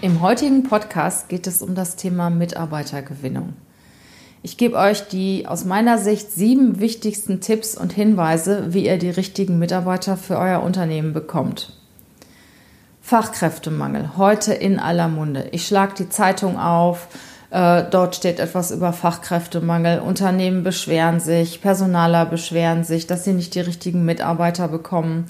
Im 0.00 0.22
heutigen 0.22 0.62
Podcast 0.62 1.28
geht 1.28 1.48
es 1.48 1.60
um 1.60 1.74
das 1.74 1.96
Thema 1.96 2.30
Mitarbeitergewinnung. 2.30 3.54
Ich 4.44 4.56
gebe 4.56 4.76
euch 4.76 5.08
die 5.08 5.48
aus 5.48 5.64
meiner 5.64 5.98
Sicht 5.98 6.30
sieben 6.30 6.78
wichtigsten 6.78 7.40
Tipps 7.40 7.76
und 7.76 7.92
Hinweise, 7.92 8.72
wie 8.72 8.86
ihr 8.86 8.98
die 8.98 9.10
richtigen 9.10 9.58
Mitarbeiter 9.58 10.16
für 10.16 10.38
euer 10.38 10.62
Unternehmen 10.62 11.12
bekommt. 11.12 11.72
Fachkräftemangel, 13.02 14.16
heute 14.16 14.54
in 14.54 14.78
aller 14.78 15.08
Munde. 15.08 15.48
Ich 15.50 15.66
schlage 15.66 15.94
die 15.98 16.08
Zeitung 16.08 16.60
auf, 16.60 17.08
äh, 17.50 17.82
dort 17.90 18.14
steht 18.14 18.38
etwas 18.38 18.70
über 18.70 18.92
Fachkräftemangel. 18.92 19.98
Unternehmen 19.98 20.62
beschweren 20.62 21.18
sich, 21.18 21.60
Personaler 21.60 22.24
beschweren 22.24 22.84
sich, 22.84 23.08
dass 23.08 23.24
sie 23.24 23.32
nicht 23.32 23.56
die 23.56 23.60
richtigen 23.60 24.04
Mitarbeiter 24.04 24.68
bekommen. 24.68 25.26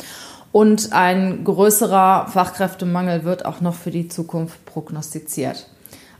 Und 0.52 0.92
ein 0.92 1.44
größerer 1.44 2.26
Fachkräftemangel 2.28 3.24
wird 3.24 3.44
auch 3.44 3.60
noch 3.60 3.74
für 3.74 3.90
die 3.90 4.08
Zukunft 4.08 4.64
prognostiziert. 4.64 5.68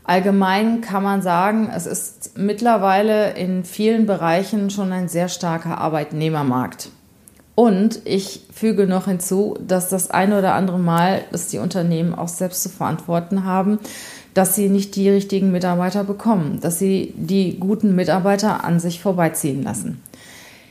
Allgemein 0.04 0.80
kann 0.80 1.02
man 1.02 1.20
sagen, 1.20 1.70
es 1.74 1.86
ist 1.86 2.38
mittlerweile 2.38 3.34
in 3.34 3.64
vielen 3.64 4.06
Bereichen 4.06 4.70
schon 4.70 4.92
ein 4.92 5.08
sehr 5.08 5.28
starker 5.28 5.78
Arbeitnehmermarkt. 5.78 6.90
Und 7.54 8.00
ich 8.04 8.46
füge 8.54 8.86
noch 8.86 9.06
hinzu, 9.06 9.58
dass 9.60 9.88
das 9.88 10.10
ein 10.10 10.32
oder 10.32 10.54
andere 10.54 10.78
Mal, 10.78 11.24
dass 11.32 11.48
die 11.48 11.58
Unternehmen 11.58 12.14
auch 12.14 12.28
selbst 12.28 12.62
zu 12.62 12.68
verantworten 12.68 13.44
haben, 13.44 13.80
dass 14.32 14.54
sie 14.54 14.68
nicht 14.68 14.94
die 14.94 15.10
richtigen 15.10 15.50
Mitarbeiter 15.50 16.04
bekommen, 16.04 16.60
dass 16.62 16.78
sie 16.78 17.12
die 17.16 17.58
guten 17.58 17.96
Mitarbeiter 17.96 18.62
an 18.62 18.78
sich 18.78 19.00
vorbeiziehen 19.02 19.64
lassen. 19.64 20.02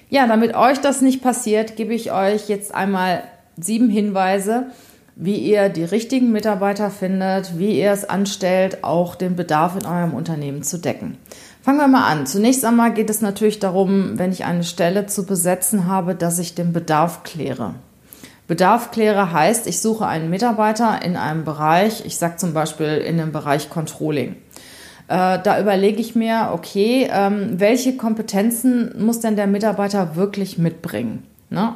Ja, 0.09 0.25
damit 0.25 0.55
euch 0.55 0.79
das 0.79 1.01
nicht 1.01 1.21
passiert, 1.21 1.75
gebe 1.75 1.93
ich 1.93 2.13
euch 2.13 2.47
jetzt 2.47 2.73
einmal 2.73 3.21
sieben 3.59 3.89
Hinweise, 3.89 4.67
wie 5.15 5.37
ihr 5.37 5.69
die 5.69 5.83
richtigen 5.83 6.31
Mitarbeiter 6.31 6.91
findet, 6.91 7.57
wie 7.57 7.79
ihr 7.79 7.91
es 7.91 8.07
anstellt, 8.07 8.83
auch 8.83 9.15
den 9.15 9.35
Bedarf 9.35 9.75
in 9.75 9.85
eurem 9.85 10.13
Unternehmen 10.13 10.61
zu 10.61 10.77
decken. 10.77 11.17
Fangen 11.63 11.79
wir 11.79 11.87
mal 11.87 12.09
an. 12.09 12.27
Zunächst 12.27 12.63
einmal 12.63 12.93
geht 12.93 13.09
es 13.09 13.21
natürlich 13.21 13.59
darum, 13.59 14.19
wenn 14.19 14.31
ich 14.31 14.45
eine 14.45 14.63
Stelle 14.63 15.07
zu 15.07 15.25
besetzen 15.25 15.87
habe, 15.87 16.15
dass 16.15 16.39
ich 16.39 16.55
den 16.55 16.71
Bedarf 16.71 17.23
kläre. 17.23 17.73
Bedarf 18.47 18.91
kläre 18.91 19.33
heißt, 19.33 19.67
ich 19.67 19.81
suche 19.81 20.05
einen 20.05 20.29
Mitarbeiter 20.29 21.01
in 21.03 21.17
einem 21.17 21.43
Bereich, 21.43 22.05
ich 22.05 22.17
sage 22.17 22.37
zum 22.37 22.53
Beispiel 22.53 22.97
in 22.97 23.17
dem 23.17 23.33
Bereich 23.33 23.69
Controlling. 23.69 24.37
Äh, 25.09 25.39
da 25.41 25.59
überlege 25.59 25.99
ich 25.99 26.15
mir, 26.15 26.51
okay, 26.53 27.09
ähm, 27.11 27.59
welche 27.59 27.97
Kompetenzen 27.97 29.03
muss 29.03 29.19
denn 29.19 29.35
der 29.35 29.47
Mitarbeiter 29.47 30.15
wirklich 30.15 30.57
mitbringen? 30.57 31.23
Ne? 31.49 31.75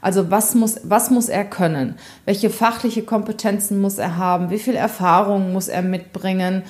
Also 0.00 0.30
was 0.30 0.54
muss, 0.54 0.80
was 0.84 1.10
muss 1.10 1.28
er 1.28 1.44
können? 1.44 1.96
Welche 2.24 2.50
fachliche 2.50 3.02
Kompetenzen 3.02 3.80
muss 3.80 3.98
er 3.98 4.16
haben? 4.16 4.50
Wie 4.50 4.58
viel 4.58 4.74
Erfahrung 4.74 5.52
muss 5.52 5.68
er 5.68 5.82
mitbringen? 5.82 6.62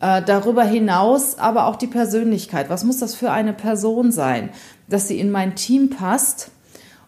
Äh, 0.00 0.22
darüber 0.22 0.64
hinaus 0.64 1.38
aber 1.38 1.66
auch 1.66 1.76
die 1.76 1.86
Persönlichkeit. 1.86 2.70
Was 2.70 2.84
muss 2.84 2.98
das 2.98 3.14
für 3.14 3.30
eine 3.30 3.52
Person 3.52 4.12
sein, 4.12 4.50
dass 4.88 5.08
sie 5.08 5.18
in 5.18 5.30
mein 5.30 5.54
Team 5.54 5.90
passt 5.90 6.50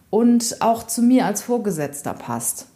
und 0.09 0.57
auch 0.61 0.85
zu 0.85 1.01
mir 1.01 1.25
als 1.25 1.41
Vorgesetzter 1.41 2.13
passt? 2.13 2.67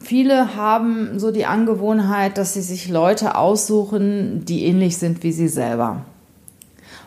Viele 0.00 0.56
haben 0.56 1.18
so 1.18 1.30
die 1.30 1.46
Angewohnheit, 1.46 2.36
dass 2.36 2.54
sie 2.54 2.60
sich 2.60 2.88
Leute 2.88 3.36
aussuchen, 3.36 4.44
die 4.44 4.66
ähnlich 4.66 4.98
sind 4.98 5.22
wie 5.22 5.32
sie 5.32 5.48
selber. 5.48 6.04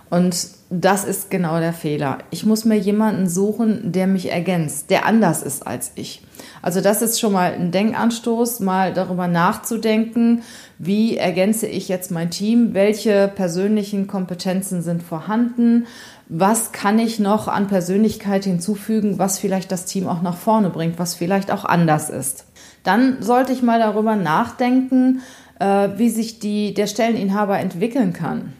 Und 0.09 0.56
das 0.69 1.05
ist 1.05 1.31
genau 1.31 1.59
der 1.59 1.71
Fehler. 1.71 2.17
Ich 2.29 2.45
muss 2.45 2.65
mir 2.65 2.77
jemanden 2.77 3.29
suchen, 3.29 3.93
der 3.93 4.05
mich 4.05 4.31
ergänzt, 4.31 4.89
der 4.89 5.05
anders 5.05 5.41
ist 5.41 5.65
als 5.65 5.93
ich. 5.95 6.21
Also 6.61 6.81
das 6.81 7.01
ist 7.01 7.19
schon 7.19 7.31
mal 7.31 7.53
ein 7.53 7.71
Denkanstoß, 7.71 8.59
mal 8.59 8.93
darüber 8.93 9.27
nachzudenken, 9.27 10.43
wie 10.77 11.15
ergänze 11.15 11.67
ich 11.67 11.87
jetzt 11.87 12.11
mein 12.11 12.31
Team, 12.31 12.73
welche 12.73 13.31
persönlichen 13.33 14.07
Kompetenzen 14.07 14.81
sind 14.81 15.03
vorhanden, 15.03 15.87
was 16.27 16.73
kann 16.73 16.99
ich 16.99 17.17
noch 17.17 17.47
an 17.47 17.67
Persönlichkeit 17.67 18.43
hinzufügen, 18.43 19.17
was 19.17 19.39
vielleicht 19.39 19.71
das 19.71 19.85
Team 19.85 20.07
auch 20.07 20.21
nach 20.21 20.35
vorne 20.35 20.69
bringt, 20.69 20.99
was 20.99 21.15
vielleicht 21.15 21.49
auch 21.49 21.63
anders 21.63 22.09
ist. 22.09 22.45
Dann 22.83 23.21
sollte 23.21 23.53
ich 23.53 23.61
mal 23.61 23.79
darüber 23.79 24.17
nachdenken, 24.17 25.21
äh, 25.59 25.89
wie 25.95 26.09
sich 26.09 26.39
die, 26.39 26.73
der 26.73 26.87
Stelleninhaber 26.87 27.57
entwickeln 27.57 28.11
kann 28.11 28.53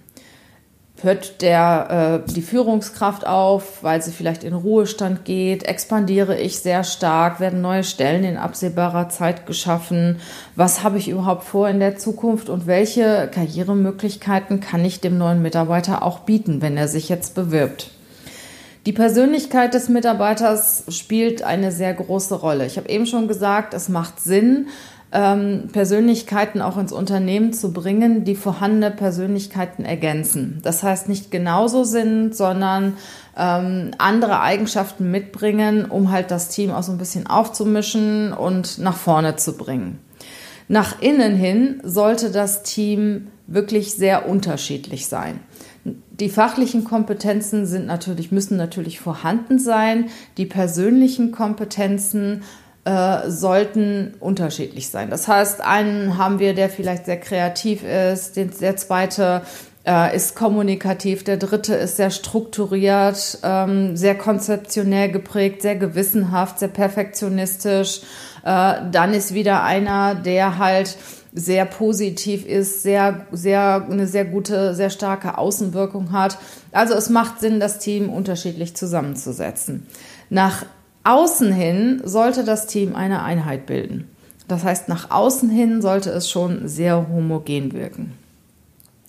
hört 1.01 1.41
der, 1.41 2.23
äh, 2.25 2.31
die 2.33 2.41
Führungskraft 2.41 3.25
auf, 3.25 3.83
weil 3.83 4.01
sie 4.01 4.11
vielleicht 4.11 4.43
in 4.43 4.53
Ruhestand 4.53 5.25
geht, 5.25 5.63
expandiere 5.63 6.39
ich 6.39 6.59
sehr 6.59 6.83
stark, 6.83 7.39
werden 7.39 7.61
neue 7.61 7.83
Stellen 7.83 8.23
in 8.23 8.37
absehbarer 8.37 9.09
Zeit 9.09 9.45
geschaffen, 9.45 10.19
was 10.55 10.83
habe 10.83 10.97
ich 10.97 11.07
überhaupt 11.07 11.43
vor 11.43 11.69
in 11.69 11.79
der 11.79 11.97
Zukunft 11.97 12.49
und 12.49 12.65
welche 12.65 13.29
Karrieremöglichkeiten 13.31 14.59
kann 14.59 14.83
ich 14.83 14.99
dem 14.99 15.17
neuen 15.17 15.41
Mitarbeiter 15.41 16.03
auch 16.03 16.19
bieten, 16.19 16.61
wenn 16.61 16.77
er 16.77 16.87
sich 16.87 17.09
jetzt 17.09 17.35
bewirbt. 17.35 17.91
Die 18.87 18.93
Persönlichkeit 18.93 19.73
des 19.73 19.89
Mitarbeiters 19.89 20.85
spielt 20.87 21.43
eine 21.43 21.73
sehr 21.73 21.93
große 21.93 22.35
Rolle. 22.35 22.65
Ich 22.65 22.77
habe 22.77 22.87
eben 22.87 23.05
schon 23.05 23.27
gesagt, 23.27 23.73
es 23.73 23.89
macht 23.89 24.21
Sinn, 24.21 24.67
ähm, 25.11 25.69
Persönlichkeiten 25.71 26.61
auch 26.61 26.77
ins 26.77 26.91
Unternehmen 26.91 27.53
zu 27.53 27.71
bringen, 27.71 28.25
die 28.25 28.35
vorhandene 28.35 28.91
Persönlichkeiten 28.91 29.85
ergänzen. 29.85 30.59
Das 30.63 30.83
heißt 30.83 31.07
nicht 31.07 31.31
genauso 31.31 31.83
sind, 31.83 32.35
sondern 32.35 32.97
ähm, 33.37 33.91
andere 33.97 34.41
Eigenschaften 34.41 35.09
mitbringen, 35.11 35.85
um 35.85 36.11
halt 36.11 36.31
das 36.31 36.49
Team 36.49 36.71
auch 36.71 36.83
so 36.83 36.91
ein 36.91 36.97
bisschen 36.97 37.27
aufzumischen 37.27 38.33
und 38.33 38.79
nach 38.79 38.97
vorne 38.97 39.37
zu 39.37 39.55
bringen. 39.55 39.99
Nach 40.67 41.01
innen 41.01 41.35
hin 41.35 41.79
sollte 41.83 42.29
das 42.29 42.63
Team 42.63 43.27
wirklich 43.47 43.93
sehr 43.93 44.27
unterschiedlich 44.27 45.07
sein. 45.07 45.39
Die 46.19 46.29
fachlichen 46.29 46.83
Kompetenzen 46.83 47.65
sind 47.65 47.85
natürlich, 47.85 48.31
müssen 48.31 48.57
natürlich 48.57 48.99
vorhanden 48.99 49.59
sein. 49.59 50.09
Die 50.35 50.45
persönlichen 50.45 51.31
Kompetenzen 51.31 52.41
äh, 52.87 53.29
sollten 53.29 54.13
unterschiedlich 54.21 54.89
sein. 54.89 55.09
Das 55.09 55.27
heißt, 55.27 55.59
einen 55.59 56.17
haben 56.17 56.39
wir, 56.39 56.53
der 56.53 56.69
vielleicht 56.69 57.05
sehr 57.05 57.19
kreativ 57.19 57.83
ist, 57.83 58.37
den, 58.37 58.49
der 58.61 58.77
zweite 58.77 59.41
äh, 59.85 60.15
ist 60.15 60.37
kommunikativ, 60.37 61.25
der 61.25 61.35
dritte 61.35 61.75
ist 61.75 61.97
sehr 61.97 62.11
strukturiert, 62.11 63.39
ähm, 63.43 63.97
sehr 63.97 64.17
konzeptionell 64.17 65.11
geprägt, 65.11 65.63
sehr 65.63 65.75
gewissenhaft, 65.75 66.59
sehr 66.59 66.69
perfektionistisch. 66.69 68.03
Äh, 68.45 68.75
dann 68.89 69.13
ist 69.13 69.33
wieder 69.33 69.63
einer, 69.63 70.15
der 70.15 70.57
halt 70.57 70.95
sehr 71.33 71.65
positiv 71.65 72.45
ist, 72.45 72.83
sehr, 72.83 73.27
sehr, 73.33 73.85
eine 73.91 74.07
sehr 74.07 74.23
gute, 74.23 74.73
sehr 74.75 74.89
starke 74.89 75.37
Außenwirkung 75.37 76.13
hat. 76.13 76.37
Also 76.71 76.93
es 76.93 77.09
macht 77.09 77.41
Sinn, 77.41 77.59
das 77.59 77.79
Team 77.79 78.09
unterschiedlich 78.09 78.77
zusammenzusetzen. 78.77 79.87
Nach 80.29 80.65
außen 81.07 81.53
hin 81.53 82.01
sollte 82.03 82.43
das 82.43 82.67
Team 82.67 82.95
eine 82.95 83.23
Einheit 83.23 83.65
bilden. 83.65 84.09
Das 84.47 84.63
heißt, 84.63 84.89
nach 84.89 85.11
außen 85.11 85.49
hin 85.49 85.81
sollte 85.81 86.09
es 86.09 86.29
schon 86.29 86.67
sehr 86.67 87.07
homogen 87.09 87.73
wirken. 87.73 88.13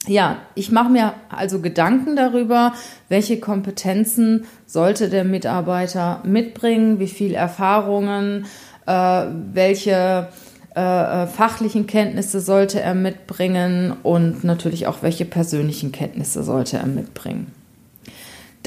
Ja, 0.07 0.39
ich 0.55 0.71
mache 0.71 0.91
mir 0.91 1.15
also 1.29 1.61
Gedanken 1.61 2.17
darüber, 2.17 2.73
welche 3.09 3.41
Kompetenzen 3.41 4.45
sollte 4.67 5.11
der 5.11 5.25
Mitarbeiter 5.25 6.23
mitbringen, 6.25 6.99
wie 6.99 7.09
viel 7.09 7.35
Erfahrungen, 7.35 8.47
äh, 8.87 9.27
welche 9.53 10.29
äh, 10.75 10.81
äh 10.81 11.27
fachlichen 11.27 11.87
Kenntnisse 11.87 12.41
sollte 12.41 12.81
er 12.81 12.95
mitbringen 12.95 13.95
und 14.03 14.45
natürlich 14.45 14.87
auch 14.87 15.03
welche 15.03 15.25
persönlichen 15.25 15.93
Kenntnisse 15.93 16.43
sollte 16.43 16.79
er 16.79 16.87
mitbringen. 16.87 17.58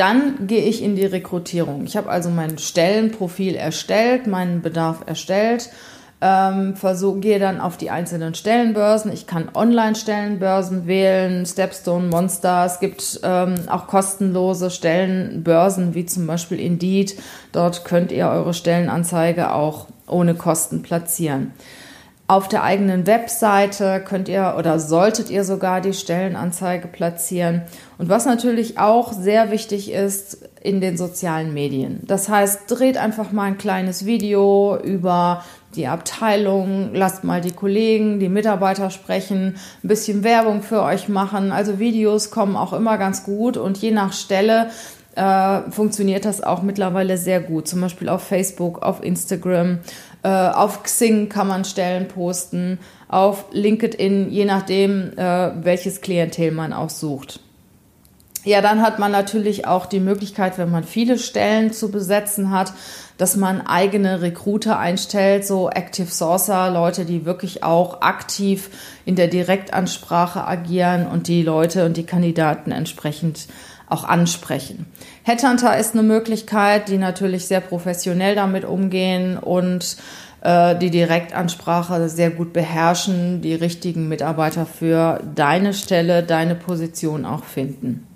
Dann 0.02 0.48
gehe 0.48 0.64
ich 0.64 0.82
in 0.82 0.96
die 0.96 1.06
Rekrutierung. 1.06 1.86
Ich 1.86 1.96
habe 1.96 2.10
also 2.10 2.32
mein 2.32 2.58
Stellenprofil 2.58 3.54
erstellt, 3.54 4.26
meinen 4.26 4.64
Bedarf 4.64 5.04
erstellt, 5.06 5.70
ähm, 6.22 6.76
versuch, 6.76 7.22
gehe 7.22 7.38
dann 7.38 7.62
auf 7.62 7.78
die 7.78 7.92
einzelnen 7.92 8.34
Stellenbörsen. 8.34 9.12
Ich 9.12 9.28
kann 9.28 9.50
Online-Stellenbörsen 9.54 10.88
wählen, 10.88 11.46
Stepstone, 11.46 12.08
Monster. 12.08 12.66
Es 12.66 12.80
gibt 12.80 13.20
ähm, 13.22 13.54
auch 13.68 13.86
kostenlose 13.86 14.72
Stellenbörsen 14.72 15.94
wie 15.94 16.08
zum 16.08 16.26
Beispiel 16.26 16.60
Indeed. 16.60 17.22
Dort 17.52 17.86
könnt 17.86 18.12
ihr 18.12 18.28
eure 18.28 18.56
Stellenanzeige 18.56 19.54
auch 19.54 19.86
ohne 20.08 20.34
Kosten 20.34 20.82
platzieren. 20.82 21.54
Auf 22.32 22.48
der 22.48 22.64
eigenen 22.64 23.08
Webseite 23.08 24.02
könnt 24.08 24.30
ihr 24.30 24.56
oder 24.58 24.80
solltet 24.80 25.30
ihr 25.30 25.44
sogar 25.44 25.82
die 25.82 25.92
Stellenanzeige 25.92 26.88
platzieren. 26.88 27.64
Und 27.98 28.08
was 28.08 28.26
natürlich 28.26 28.80
auch 28.80 29.12
sehr 29.12 29.52
wichtig 29.52 29.92
ist, 29.92 30.48
in 30.64 30.80
den 30.80 30.96
sozialen 30.96 31.54
Medien. 31.54 32.00
Das 32.08 32.30
heißt, 32.30 32.72
dreht 32.72 32.96
einfach 32.96 33.34
mal 33.34 33.44
ein 33.44 33.58
kleines 33.58 34.06
Video 34.06 34.78
über 34.82 35.44
die 35.76 35.88
Abteilung, 35.88 36.92
lasst 36.94 37.26
mal 37.26 37.42
die 37.42 37.52
Kollegen, 37.52 38.22
die 38.22 38.30
Mitarbeiter 38.30 38.92
sprechen, 38.92 39.58
ein 39.84 39.88
bisschen 39.90 40.24
Werbung 40.24 40.62
für 40.62 40.84
euch 40.84 41.10
machen. 41.10 41.52
Also 41.52 41.80
Videos 41.80 42.32
kommen 42.32 42.56
auch 42.56 42.72
immer 42.72 42.98
ganz 42.98 43.26
gut 43.26 43.58
und 43.58 43.78
je 43.80 43.92
nach 43.92 44.14
Stelle 44.14 44.70
äh, 45.16 45.70
funktioniert 45.70 46.24
das 46.24 46.42
auch 46.42 46.62
mittlerweile 46.62 47.18
sehr 47.18 47.42
gut. 47.42 47.68
Zum 47.68 47.82
Beispiel 47.82 48.08
auf 48.08 48.24
Facebook, 48.24 48.82
auf 48.82 49.04
Instagram 49.04 49.80
auf 50.30 50.84
Xing 50.84 51.30
kann 51.30 51.48
man 51.48 51.66
Stellen 51.66 52.08
posten, 52.08 52.80
auf 53.08 53.46
LinkedIn, 53.52 54.32
je 54.32 54.46
nachdem, 54.46 55.18
äh, 55.18 55.52
welches 55.64 56.02
Klientel 56.02 56.52
man 56.52 56.74
auch 56.74 56.90
sucht. 56.90 57.40
Ja, 58.44 58.62
dann 58.62 58.82
hat 58.82 58.98
man 58.98 59.12
natürlich 59.12 59.68
auch 59.68 59.86
die 59.86 60.00
Möglichkeit, 60.00 60.58
wenn 60.58 60.72
man 60.72 60.84
viele 60.84 61.20
Stellen 61.20 61.74
zu 61.74 61.92
besetzen 61.92 62.50
hat, 62.50 62.74
dass 63.18 63.36
man 63.36 63.62
eigene 63.62 64.24
Recruiter 64.24 64.80
einstellt, 64.80 65.46
so 65.46 65.70
Active 65.70 66.08
Sourcer, 66.08 66.72
Leute, 66.72 67.06
die 67.06 67.26
wirklich 67.26 67.64
auch 67.64 68.02
aktiv 68.02 68.72
in 69.06 69.16
der 69.16 69.28
Direktansprache 69.28 70.44
agieren 70.48 71.06
und 71.06 71.28
die 71.28 71.44
Leute 71.44 71.86
und 71.86 71.98
die 71.98 72.06
Kandidaten 72.06 72.72
entsprechend 72.72 73.48
auch 73.92 74.04
ansprechen. 74.06 74.86
Headhunter 75.24 75.78
ist 75.78 75.94
eine 75.94 76.04
Möglichkeit, 76.04 76.88
die 76.88 76.98
natürlich 76.98 77.46
sehr 77.46 77.60
professionell 77.60 78.36
damit 78.36 78.64
umgehen 78.64 79.38
und 79.38 79.98
äh, 80.42 80.78
die 80.78 80.90
Direktansprache 80.90 82.08
sehr 82.08 82.32
gut 82.32 82.54
beherrschen, 82.54 83.42
die 83.42 83.54
richtigen 83.54 84.08
Mitarbeiter 84.08 84.66
für 84.66 85.22
deine 85.36 85.74
Stelle, 85.74 86.24
deine 86.24 86.56
Position 86.56 87.26
auch 87.26 87.44
finden. 87.44 88.08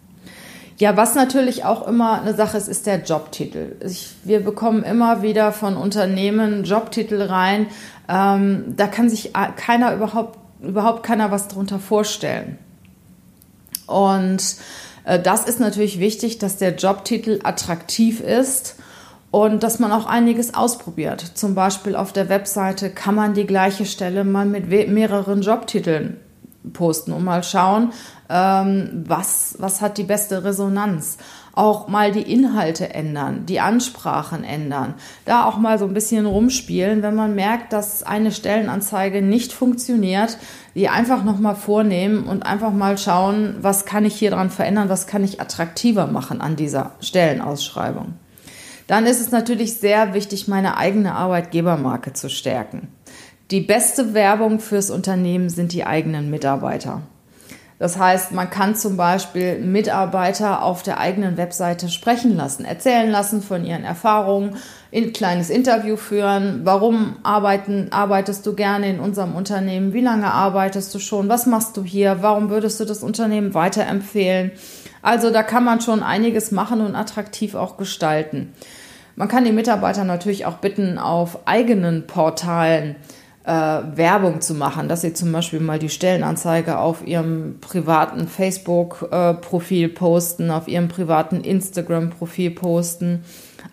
Ja, 0.78 0.98
was 0.98 1.16
natürlich 1.16 1.64
auch 1.64 1.88
immer 1.88 2.22
eine 2.22 2.34
Sache 2.34 2.58
ist, 2.58 2.68
ist 2.68 2.86
der 2.86 3.02
Jobtitel. 3.04 3.76
Ich, 3.86 4.14
wir 4.24 4.44
bekommen 4.44 4.84
immer 4.84 5.22
wieder 5.22 5.52
von 5.52 5.78
Unternehmen 5.78 6.64
Jobtitel 6.64 7.22
rein. 7.22 7.68
Ähm, 8.10 8.74
da 8.76 8.88
kann 8.88 9.10
sich 9.10 9.32
keiner 9.56 9.94
überhaupt, 9.94 10.38
überhaupt 10.62 11.04
keiner 11.04 11.32
was 11.32 11.48
drunter 11.48 11.80
vorstellen. 11.80 12.58
Und 13.88 14.42
äh, 14.42 14.56
das 15.06 15.46
ist 15.46 15.60
natürlich 15.60 16.00
wichtig, 16.00 16.40
dass 16.40 16.58
der 16.58 16.76
Jobtitel 16.76 17.40
attraktiv 17.44 18.22
ist 18.22 18.76
und 19.32 19.64
dass 19.64 19.80
man 19.80 19.92
auch 19.92 20.06
einiges 20.06 20.54
ausprobiert. 20.54 21.22
Zum 21.36 21.56
Beispiel 21.56 21.96
auf 21.96 22.14
der 22.14 22.30
Webseite 22.30 22.90
kann 22.90 23.16
man 23.16 23.34
die 23.34 23.46
gleiche 23.46 23.86
Stelle 23.86 24.24
mal 24.24 24.46
mit 24.46 24.70
mehreren 24.70 25.42
Jobtiteln 25.42 26.18
posten 26.74 27.12
und 27.12 27.24
mal 27.24 27.44
schauen, 27.44 27.92
ähm, 28.30 29.04
was, 29.06 29.56
was 29.60 29.82
hat 29.82 29.98
die 29.98 30.04
beste 30.04 30.44
Resonanz 30.44 31.18
auch 31.56 31.88
mal 31.88 32.12
die 32.12 32.32
Inhalte 32.32 32.94
ändern, 32.94 33.46
die 33.46 33.60
Ansprachen 33.60 34.44
ändern, 34.44 34.94
da 35.24 35.46
auch 35.46 35.58
mal 35.58 35.80
so 35.80 35.86
ein 35.86 35.94
bisschen 35.94 36.26
rumspielen, 36.26 37.02
wenn 37.02 37.16
man 37.16 37.34
merkt, 37.34 37.74
dass 37.74 38.04
eine 38.04 38.32
Stellenanzeige 38.32 39.22
nicht 39.22 39.54
funktioniert, 39.54 40.38
die 40.76 40.90
einfach 40.90 41.24
noch 41.24 41.40
mal 41.40 41.56
vornehmen 41.56 42.26
und 42.26 42.46
einfach 42.46 42.74
mal 42.74 42.98
schauen, 42.98 43.56
was 43.62 43.86
kann 43.86 44.06
ich 44.06 44.16
hier 44.16 44.32
dran 44.32 44.50
verändern, 44.50 44.90
was 44.90 45.08
kann 45.08 45.24
ich 45.24 45.40
attraktiver 45.40 46.08
machen 46.08 46.42
an 46.42 46.58
dieser 46.58 46.92
Stellenausschreibung. 47.00 48.14
Dann 48.88 49.06
ist 49.06 49.22
es 49.22 49.32
natürlich 49.32 49.78
sehr 49.78 50.14
wichtig, 50.14 50.48
meine 50.48 50.78
eigene 50.78 51.16
Arbeitgebermarke 51.16 52.14
zu 52.14 52.30
stärken. 52.30 52.90
Die 53.52 53.62
beste 53.62 54.14
Werbung 54.14 54.60
fürs 54.60 54.90
Unternehmen 54.90 55.50
sind 55.50 55.72
die 55.72 55.86
eigenen 55.86 56.30
Mitarbeiter. 56.30 57.02
Das 57.78 57.98
heißt, 57.98 58.32
man 58.32 58.50
kann 58.50 58.76
zum 58.76 58.96
Beispiel 58.96 59.60
Mitarbeiter 59.60 60.64
auf 60.64 60.82
der 60.82 60.98
eigenen 60.98 61.36
Webseite 61.36 61.90
sprechen 61.90 62.36
lassen, 62.36 62.64
erzählen 62.64 63.12
lassen 63.12 63.42
von 63.42 63.66
ihren 63.66 63.84
Erfahrungen, 63.84 64.56
ein 64.94 65.12
kleines 65.12 65.50
Interview 65.50 65.98
führen. 65.98 66.62
Warum 66.64 67.18
arbeiten, 67.24 67.88
arbeitest 67.92 68.46
du 68.46 68.54
gerne 68.56 68.90
in 68.90 69.02
unserem 69.02 69.36
Unternehmen? 69.36 69.92
Wie 69.92 70.02
lange 70.02 70.32
arbeitest 70.32 70.96
du 70.96 71.00
schon? 71.00 71.28
Was 71.28 71.48
machst 71.48 71.76
du 71.76 71.84
hier? 71.84 72.20
Warum 72.22 72.50
würdest 72.50 72.80
du 72.80 72.86
das 72.86 73.04
Unternehmen 73.04 73.54
weiterempfehlen? 73.54 74.52
Also 75.02 75.30
da 75.30 75.44
kann 75.44 75.66
man 75.66 75.82
schon 75.82 76.02
einiges 76.02 76.52
machen 76.52 76.80
und 76.80 76.96
attraktiv 76.96 77.56
auch 77.56 77.76
gestalten. 77.76 78.54
Man 79.18 79.28
kann 79.28 79.44
die 79.44 79.52
Mitarbeiter 79.52 80.06
natürlich 80.06 80.46
auch 80.46 80.58
bitten, 80.58 80.98
auf 80.98 81.46
eigenen 81.46 82.08
Portalen 82.08 82.96
äh, 83.46 83.52
Werbung 83.52 84.42
zu 84.42 84.56
machen, 84.56 84.88
dass 84.88 85.02
sie 85.02 85.14
zum 85.14 85.32
Beispiel 85.32 85.60
mal 85.60 85.78
die 85.78 85.90
Stellenanzeige 85.90 86.80
auf 86.80 87.06
ihrem 87.06 87.60
privaten 87.62 88.28
Facebook-Profil 88.28 89.90
posten, 89.90 90.50
auf 90.50 90.68
ihrem 90.68 90.88
privaten 90.88 91.42
Instagram-Profil 91.42 92.52
posten. 92.52 93.24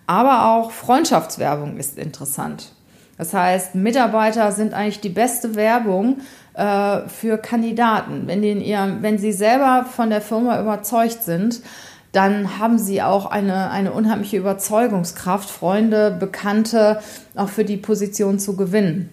Aber 0.05 0.53
auch 0.53 0.71
Freundschaftswerbung 0.71 1.77
ist 1.77 1.97
interessant. 1.97 2.73
Das 3.17 3.33
heißt, 3.33 3.75
Mitarbeiter 3.75 4.51
sind 4.51 4.73
eigentlich 4.73 5.01
die 5.01 5.09
beste 5.09 5.55
Werbung 5.55 6.17
äh, 6.53 7.07
für 7.07 7.37
Kandidaten. 7.37 8.23
Wenn, 8.25 8.41
die 8.41 8.51
in 8.51 8.61
ihrem, 8.61 9.01
wenn 9.01 9.17
sie 9.17 9.31
selber 9.31 9.85
von 9.89 10.09
der 10.09 10.21
Firma 10.21 10.59
überzeugt 10.59 11.23
sind, 11.23 11.61
dann 12.11 12.59
haben 12.59 12.77
sie 12.77 13.01
auch 13.01 13.25
eine, 13.25 13.71
eine 13.71 13.91
unheimliche 13.91 14.37
Überzeugungskraft, 14.37 15.49
Freunde, 15.49 16.11
Bekannte 16.11 16.99
auch 17.35 17.49
für 17.49 17.65
die 17.65 17.77
Position 17.77 18.37
zu 18.37 18.55
gewinnen. 18.55 19.09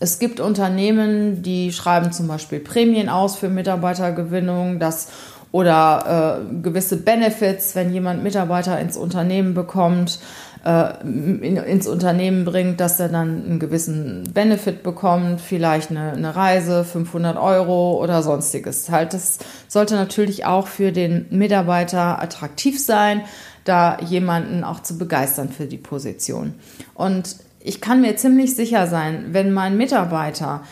Es 0.00 0.18
gibt 0.18 0.40
Unternehmen, 0.40 1.42
die 1.42 1.72
schreiben 1.72 2.10
zum 2.10 2.26
Beispiel 2.26 2.58
Prämien 2.58 3.10
aus 3.10 3.36
für 3.36 3.50
Mitarbeitergewinnung, 3.50 4.78
das 4.78 5.08
oder 5.52 6.40
äh, 6.48 6.62
gewisse 6.62 6.96
Benefits, 6.96 7.74
wenn 7.74 7.92
jemand 7.92 8.22
Mitarbeiter 8.22 8.78
ins 8.80 8.96
Unternehmen 8.96 9.52
bekommt, 9.52 10.20
äh, 10.64 11.00
in, 11.02 11.56
ins 11.56 11.86
Unternehmen 11.86 12.44
bringt, 12.44 12.80
dass 12.80 13.00
er 13.00 13.08
dann 13.08 13.44
einen 13.44 13.58
gewissen 13.58 14.24
Benefit 14.32 14.82
bekommt, 14.82 15.40
vielleicht 15.40 15.90
eine, 15.90 16.12
eine 16.12 16.34
Reise, 16.34 16.84
500 16.84 17.36
Euro 17.36 18.00
oder 18.00 18.22
sonstiges. 18.22 18.90
Halt, 18.90 19.12
das 19.12 19.38
sollte 19.68 19.96
natürlich 19.96 20.46
auch 20.46 20.66
für 20.66 20.92
den 20.92 21.26
Mitarbeiter 21.30 22.22
attraktiv 22.22 22.82
sein, 22.82 23.22
da 23.64 23.98
jemanden 23.98 24.64
auch 24.64 24.80
zu 24.80 24.96
begeistern 24.98 25.50
für 25.50 25.66
die 25.66 25.78
Position. 25.78 26.54
Und 26.94 27.36
ich 27.62 27.80
kann 27.80 28.00
mir 28.00 28.16
ziemlich 28.16 28.56
sicher 28.56 28.86
sein, 28.86 29.26
wenn 29.32 29.52
mein 29.52 29.76
Mitarbeiter 29.76 30.62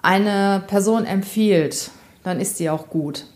eine 0.00 0.62
Person 0.66 1.04
empfiehlt, 1.04 1.90
dann 2.22 2.40
ist 2.40 2.60
die 2.60 2.70
auch 2.70 2.88
gut. 2.88 3.26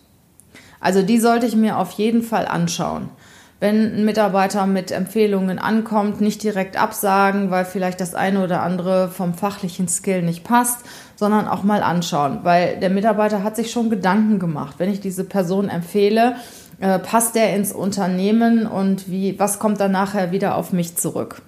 Also 0.81 1.03
die 1.03 1.19
sollte 1.19 1.47
ich 1.47 1.57
mir 1.57 1.79
auf 1.79 1.91
jeden 1.93 2.23
Fall 2.23 2.47
anschauen. 2.47 3.11
Wenn 3.59 3.95
ein 3.95 4.05
Mitarbeiter 4.07 4.67
mit 4.67 4.91
Empfehlungen 4.91 5.59
ankommt, 5.59 6.23
nicht 6.23 6.43
direkt 6.43 6.81
absagen, 6.81 7.51
weil 7.51 7.67
vielleicht 7.67 8.01
das 8.01 8.15
eine 8.15 8.43
oder 8.43 8.63
andere 8.63 9.09
vom 9.09 9.35
fachlichen 9.35 9.87
Skill 9.87 10.23
nicht 10.23 10.45
passt, 10.45 10.79
sondern 11.17 11.47
auch 11.47 11.63
mal 11.63 11.83
anschauen, 11.83 12.39
weil 12.43 12.81
der 12.81 12.89
Mitarbeiter 12.89 13.43
hat 13.45 13.57
sich 13.57 13.71
schon 13.71 13.91
Gedanken 13.91 14.39
gemacht. 14.39 14.77
Wenn 14.79 14.91
ich 14.91 15.01
diese 15.01 15.25
Person 15.25 15.69
empfehle, 15.69 16.37
äh, 16.81 16.99
passt 16.99 17.35
der 17.35 17.55
ins 17.55 17.73
Unternehmen 17.73 18.67
und 18.67 19.11
wie, 19.11 19.39
was 19.39 19.59
kommt 19.59 19.79
dann 19.81 19.93
nachher 19.93 20.33
wieder 20.33 20.55
auf 20.55 20.73
mich 20.73 20.97
zurück? 20.97 21.43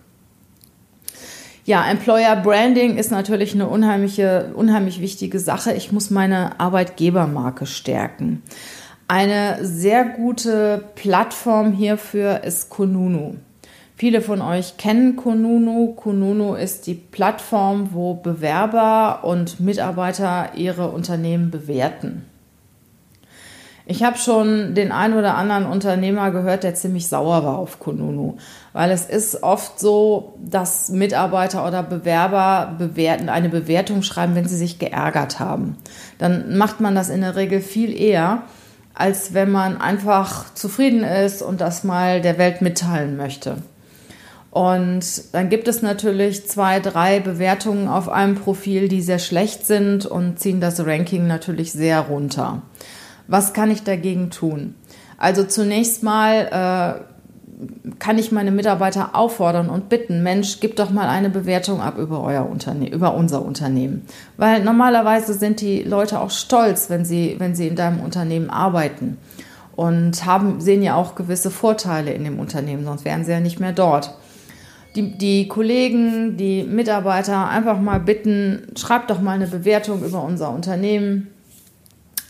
Ja, 1.64 1.88
Employer 1.88 2.34
Branding 2.36 2.96
ist 2.96 3.12
natürlich 3.12 3.54
eine 3.54 3.68
unheimliche, 3.68 4.50
unheimlich 4.54 5.00
wichtige 5.00 5.38
Sache. 5.38 5.72
Ich 5.72 5.92
muss 5.92 6.10
meine 6.10 6.58
Arbeitgebermarke 6.58 7.66
stärken. 7.66 8.42
Eine 9.06 9.58
sehr 9.64 10.04
gute 10.04 10.82
Plattform 10.96 11.72
hierfür 11.72 12.42
ist 12.42 12.68
Konunu. 12.68 13.36
Viele 13.94 14.22
von 14.22 14.42
euch 14.42 14.76
kennen 14.76 15.14
Konunu. 15.14 15.94
Konunu 15.94 16.54
ist 16.54 16.88
die 16.88 16.94
Plattform, 16.94 17.90
wo 17.92 18.14
Bewerber 18.14 19.20
und 19.22 19.60
Mitarbeiter 19.60 20.50
ihre 20.56 20.88
Unternehmen 20.88 21.52
bewerten. 21.52 22.24
Ich 23.84 24.04
habe 24.04 24.16
schon 24.16 24.74
den 24.74 24.92
einen 24.92 25.14
oder 25.14 25.34
anderen 25.36 25.66
Unternehmer 25.66 26.30
gehört, 26.30 26.62
der 26.62 26.74
ziemlich 26.74 27.08
sauer 27.08 27.44
war 27.44 27.58
auf 27.58 27.80
Kununu, 27.80 28.36
weil 28.72 28.90
es 28.92 29.06
ist 29.06 29.42
oft 29.42 29.80
so, 29.80 30.34
dass 30.38 30.88
Mitarbeiter 30.88 31.66
oder 31.66 31.82
Bewerber 31.82 32.74
bewerten, 32.78 33.28
eine 33.28 33.48
Bewertung 33.48 34.02
schreiben, 34.02 34.36
wenn 34.36 34.46
sie 34.46 34.56
sich 34.56 34.78
geärgert 34.78 35.40
haben. 35.40 35.76
Dann 36.18 36.56
macht 36.56 36.80
man 36.80 36.94
das 36.94 37.08
in 37.08 37.22
der 37.22 37.34
Regel 37.34 37.60
viel 37.60 37.98
eher, 37.98 38.42
als 38.94 39.34
wenn 39.34 39.50
man 39.50 39.80
einfach 39.80 40.54
zufrieden 40.54 41.02
ist 41.02 41.42
und 41.42 41.60
das 41.60 41.82
mal 41.82 42.20
der 42.20 42.38
Welt 42.38 42.62
mitteilen 42.62 43.16
möchte. 43.16 43.56
Und 44.52 45.34
dann 45.34 45.48
gibt 45.48 45.66
es 45.66 45.80
natürlich 45.80 46.46
zwei, 46.46 46.78
drei 46.78 47.20
Bewertungen 47.20 47.88
auf 47.88 48.10
einem 48.10 48.34
Profil, 48.34 48.86
die 48.88 49.00
sehr 49.00 49.18
schlecht 49.18 49.66
sind 49.66 50.04
und 50.04 50.38
ziehen 50.38 50.60
das 50.60 50.84
Ranking 50.84 51.26
natürlich 51.26 51.72
sehr 51.72 52.00
runter. 52.00 52.60
Was 53.28 53.52
kann 53.52 53.70
ich 53.70 53.82
dagegen 53.82 54.30
tun? 54.30 54.74
Also 55.18 55.44
zunächst 55.44 56.02
mal 56.02 57.06
kann 57.98 58.18
ich 58.18 58.32
meine 58.32 58.50
Mitarbeiter 58.50 59.14
auffordern 59.14 59.68
und 59.68 59.88
bitten, 59.88 60.22
Mensch, 60.22 60.58
gib 60.60 60.76
doch 60.76 60.90
mal 60.90 61.08
eine 61.08 61.30
Bewertung 61.30 61.80
ab 61.80 61.98
über 61.98 62.22
euer 62.22 62.48
Unternehmen, 62.48 62.92
über 62.92 63.14
unser 63.14 63.44
Unternehmen. 63.44 64.06
Weil 64.36 64.64
normalerweise 64.64 65.34
sind 65.34 65.60
die 65.60 65.82
Leute 65.82 66.20
auch 66.20 66.30
stolz, 66.30 66.90
wenn 66.90 67.04
sie, 67.04 67.36
wenn 67.38 67.54
sie 67.54 67.68
in 67.68 67.76
deinem 67.76 68.00
Unternehmen 68.00 68.50
arbeiten 68.50 69.18
und 69.76 70.24
haben, 70.26 70.60
sehen 70.60 70.82
ja 70.82 70.94
auch 70.96 71.14
gewisse 71.14 71.50
Vorteile 71.50 72.12
in 72.12 72.24
dem 72.24 72.38
Unternehmen, 72.38 72.84
sonst 72.84 73.04
wären 73.04 73.24
sie 73.24 73.32
ja 73.32 73.40
nicht 73.40 73.60
mehr 73.60 73.72
dort. 73.72 74.14
Die, 74.96 75.16
die 75.16 75.48
Kollegen, 75.48 76.36
die 76.36 76.64
Mitarbeiter 76.64 77.48
einfach 77.48 77.80
mal 77.80 78.00
bitten, 78.00 78.66
schreibt 78.76 79.10
doch 79.10 79.20
mal 79.20 79.32
eine 79.32 79.46
Bewertung 79.46 80.04
über 80.04 80.22
unser 80.22 80.50
Unternehmen 80.50 81.28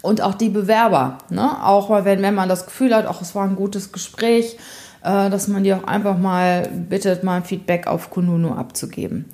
und 0.03 0.21
auch 0.21 0.35
die 0.35 0.49
Bewerber. 0.49 1.19
Ne? 1.31 1.65
Auch 1.65 2.05
wenn, 2.05 2.21
wenn 2.21 2.35
man 2.35 2.49
das 2.49 2.67
Gefühl 2.67 2.95
hat, 2.95 3.07
ach, 3.07 3.23
es 3.23 3.35
war 3.35 3.45
ein 3.45 3.57
gutes 3.57 3.93
Gespräch, 3.93 4.59
äh, 5.03 5.31
dass 5.31 5.49
man 5.49 5.65
die 5.65 5.73
auch 5.73 5.85
einfach 5.85 6.19
mal 6.19 6.69
bittet, 6.69 7.25
mal 7.25 7.37
ein 7.37 7.45
Feedback 7.45 7.87
auf 7.87 8.11
Kununu 8.11 8.55
abzugeben. 8.55 9.27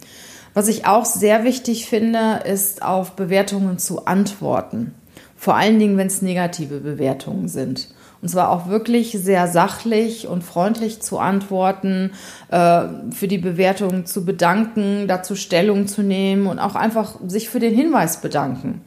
Was 0.54 0.68
ich 0.68 0.86
auch 0.86 1.04
sehr 1.04 1.44
wichtig 1.44 1.88
finde, 1.88 2.40
ist 2.44 2.82
auf 2.82 3.12
Bewertungen 3.12 3.78
zu 3.78 4.06
antworten. 4.06 4.94
Vor 5.36 5.56
allen 5.56 5.78
Dingen, 5.78 5.96
wenn 5.96 6.08
es 6.08 6.22
negative 6.22 6.80
Bewertungen 6.80 7.48
sind. 7.48 7.88
Und 8.20 8.28
zwar 8.28 8.50
auch 8.50 8.68
wirklich 8.68 9.12
sehr 9.12 9.46
sachlich 9.46 10.26
und 10.26 10.42
freundlich 10.42 11.00
zu 11.00 11.20
antworten, 11.20 12.10
äh, 12.50 12.82
für 13.12 13.28
die 13.28 13.38
Bewertung 13.38 14.06
zu 14.06 14.24
bedanken, 14.24 15.06
dazu 15.06 15.36
Stellung 15.36 15.86
zu 15.86 16.02
nehmen 16.02 16.48
und 16.48 16.58
auch 16.58 16.74
einfach 16.74 17.14
sich 17.28 17.48
für 17.48 17.60
den 17.60 17.74
Hinweis 17.74 18.20
bedanken. 18.20 18.82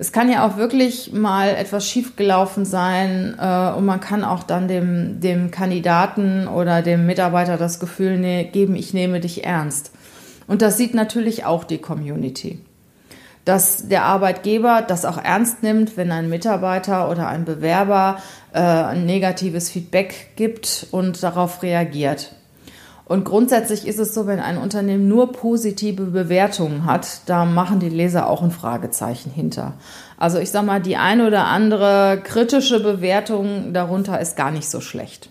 Es 0.00 0.12
kann 0.12 0.30
ja 0.30 0.46
auch 0.46 0.56
wirklich 0.56 1.12
mal 1.12 1.50
etwas 1.50 1.86
schiefgelaufen 1.86 2.64
sein 2.64 3.36
äh, 3.38 3.70
und 3.76 3.84
man 3.84 4.00
kann 4.00 4.24
auch 4.24 4.42
dann 4.42 4.66
dem, 4.66 5.20
dem 5.20 5.50
Kandidaten 5.50 6.48
oder 6.48 6.80
dem 6.80 7.04
Mitarbeiter 7.04 7.58
das 7.58 7.78
Gefühl 7.80 8.18
ne, 8.18 8.46
geben, 8.46 8.76
ich 8.76 8.94
nehme 8.94 9.20
dich 9.20 9.44
ernst. 9.44 9.92
Und 10.46 10.62
das 10.62 10.78
sieht 10.78 10.94
natürlich 10.94 11.44
auch 11.44 11.64
die 11.64 11.78
Community 11.78 12.60
dass 13.44 13.88
der 13.88 14.04
Arbeitgeber 14.04 14.84
das 14.86 15.04
auch 15.04 15.18
ernst 15.18 15.62
nimmt, 15.62 15.96
wenn 15.96 16.12
ein 16.12 16.28
Mitarbeiter 16.28 17.10
oder 17.10 17.28
ein 17.28 17.44
Bewerber 17.44 18.18
äh, 18.52 18.60
ein 18.60 19.06
negatives 19.06 19.70
Feedback 19.70 20.36
gibt 20.36 20.86
und 20.90 21.22
darauf 21.22 21.62
reagiert. 21.62 22.36
Und 23.10 23.24
grundsätzlich 23.24 23.88
ist 23.88 23.98
es 23.98 24.14
so, 24.14 24.28
wenn 24.28 24.38
ein 24.38 24.56
Unternehmen 24.56 25.08
nur 25.08 25.32
positive 25.32 26.04
Bewertungen 26.04 26.84
hat, 26.84 27.22
da 27.26 27.44
machen 27.44 27.80
die 27.80 27.88
Leser 27.88 28.30
auch 28.30 28.40
ein 28.40 28.52
Fragezeichen 28.52 29.32
hinter. 29.32 29.72
Also 30.16 30.38
ich 30.38 30.52
sage 30.52 30.66
mal, 30.66 30.80
die 30.80 30.96
eine 30.96 31.26
oder 31.26 31.46
andere 31.46 32.20
kritische 32.22 32.78
Bewertung 32.78 33.72
darunter 33.72 34.20
ist 34.20 34.36
gar 34.36 34.52
nicht 34.52 34.70
so 34.70 34.80
schlecht. 34.80 35.28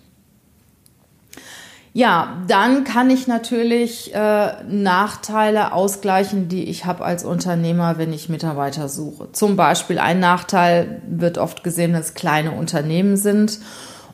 Ja, 1.93 2.43
dann 2.50 2.83
kann 2.83 3.09
ich 3.09 3.27
natürlich 3.27 4.13
äh, 4.13 4.62
Nachteile 4.67 5.71
ausgleichen, 5.71 6.50
die 6.50 6.65
ich 6.65 6.83
habe 6.83 7.05
als 7.05 7.24
Unternehmer, 7.24 7.98
wenn 7.98 8.12
ich 8.12 8.27
Mitarbeiter 8.27 8.89
suche. 8.89 9.31
Zum 9.31 9.55
Beispiel 9.55 10.00
ein 10.00 10.19
Nachteil 10.19 11.01
wird 11.07 11.38
oft 11.38 11.63
gesehen, 11.63 11.93
dass 11.93 12.13
kleine 12.13 12.51
Unternehmen 12.51 13.15
sind 13.15 13.59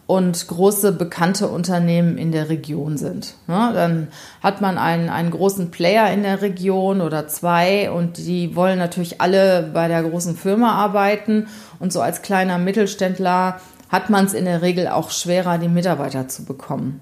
und 0.08 0.48
große 0.48 0.92
bekannte 0.92 1.48
Unternehmen 1.48 2.18
in 2.18 2.32
der 2.32 2.50
Region 2.50 2.98
sind. 2.98 3.34
Ja, 3.48 3.72
dann 3.72 4.10
hat 4.42 4.62
man 4.62 4.78
einen, 4.78 5.10
einen 5.10 5.32
großen 5.32 5.72
Player 5.72 6.12
in 6.12 6.22
der 6.22 6.42
Region 6.42 7.02
oder 7.02 7.28
zwei 7.28 7.90
und 7.90 8.18
die 8.18 8.56
wollen 8.56 8.78
natürlich 8.78 9.20
alle 9.20 9.70
bei 9.74 9.88
der 9.88 10.04
großen 10.04 10.36
Firma 10.36 10.74
arbeiten 10.74 11.48
und 11.80 11.92
so 11.92 12.02
als 12.02 12.22
kleiner 12.22 12.60
Mittelständler 12.60 13.60
hat 13.90 14.10
man 14.10 14.26
es 14.26 14.34
in 14.34 14.46
der 14.46 14.62
Regel 14.62 14.88
auch 14.88 15.10
schwerer, 15.12 15.58
die 15.58 15.68
Mitarbeiter 15.68 16.28
zu 16.28 16.44
bekommen. 16.44 17.02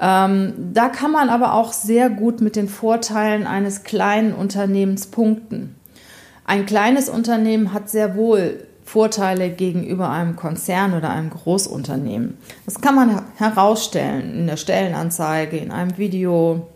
Ähm, 0.00 0.54
da 0.72 0.88
kann 0.88 1.12
man 1.12 1.28
aber 1.28 1.54
auch 1.54 1.72
sehr 1.72 2.10
gut 2.10 2.40
mit 2.40 2.56
den 2.56 2.68
Vorteilen 2.68 3.46
eines 3.46 3.84
kleinen 3.84 4.32
Unternehmens 4.32 5.06
punkten. 5.06 5.76
Ein 6.44 6.66
kleines 6.66 7.08
Unternehmen 7.08 7.72
hat 7.72 7.88
sehr 7.88 8.16
wohl 8.16 8.66
Vorteile 8.84 9.50
gegenüber 9.50 10.10
einem 10.10 10.36
Konzern 10.36 10.94
oder 10.94 11.10
einem 11.10 11.30
Großunternehmen. 11.30 12.36
Das 12.66 12.80
kann 12.80 12.94
man 12.94 13.22
herausstellen 13.36 14.34
in 14.34 14.46
der 14.46 14.56
Stellenanzeige, 14.56 15.56
in 15.56 15.70
einem 15.70 15.96
Video. 15.98 16.68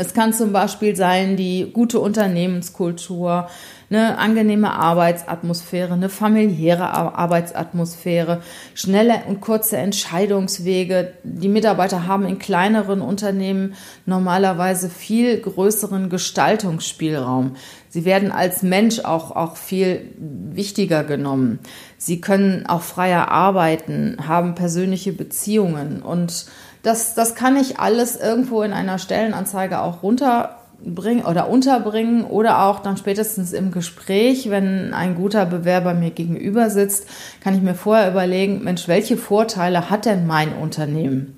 Es 0.00 0.14
kann 0.14 0.32
zum 0.32 0.52
Beispiel 0.52 0.94
sein 0.94 1.36
die 1.36 1.72
gute 1.72 1.98
Unternehmenskultur, 1.98 3.48
eine 3.90 4.16
angenehme 4.18 4.70
Arbeitsatmosphäre, 4.70 5.94
eine 5.94 6.08
familiäre 6.08 6.94
Arbeitsatmosphäre, 6.94 8.40
schnelle 8.74 9.22
und 9.26 9.40
kurze 9.40 9.76
Entscheidungswege. 9.76 11.14
Die 11.24 11.48
Mitarbeiter 11.48 12.06
haben 12.06 12.26
in 12.26 12.38
kleineren 12.38 13.00
Unternehmen 13.00 13.74
normalerweise 14.06 14.88
viel 14.88 15.40
größeren 15.40 16.10
Gestaltungsspielraum. 16.10 17.56
Sie 17.88 18.04
werden 18.04 18.30
als 18.30 18.62
Mensch 18.62 19.00
auch, 19.00 19.34
auch 19.34 19.56
viel 19.56 20.12
wichtiger 20.16 21.02
genommen. 21.02 21.58
Sie 21.98 22.20
können 22.20 22.64
auch 22.66 22.82
freier 22.82 23.28
arbeiten, 23.28 24.16
haben 24.26 24.54
persönliche 24.54 25.12
Beziehungen 25.12 26.00
und 26.00 26.46
das, 26.84 27.14
das 27.14 27.34
kann 27.34 27.56
ich 27.56 27.80
alles 27.80 28.16
irgendwo 28.16 28.62
in 28.62 28.72
einer 28.72 28.98
Stellenanzeige 28.98 29.80
auch 29.80 30.02
runter 30.02 30.58
bringen 30.84 31.24
oder 31.24 31.48
unterbringen 31.48 32.24
oder 32.24 32.64
auch 32.64 32.80
dann 32.80 32.96
spätestens 32.96 33.52
im 33.52 33.72
Gespräch, 33.72 34.48
wenn 34.48 34.94
ein 34.94 35.16
guter 35.16 35.44
Bewerber 35.44 35.92
mir 35.92 36.10
gegenüber 36.10 36.70
sitzt, 36.70 37.06
kann 37.40 37.54
ich 37.54 37.62
mir 37.62 37.74
vorher 37.74 38.10
überlegen, 38.10 38.62
Mensch, 38.62 38.86
welche 38.86 39.16
Vorteile 39.16 39.90
hat 39.90 40.06
denn 40.06 40.26
mein 40.26 40.52
Unternehmen? 40.54 41.36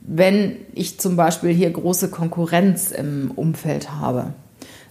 Wenn 0.00 0.56
ich 0.74 0.98
zum 0.98 1.14
Beispiel 1.14 1.52
hier 1.52 1.70
große 1.70 2.10
Konkurrenz 2.10 2.90
im 2.90 3.30
Umfeld 3.30 3.92
habe. 3.92 4.34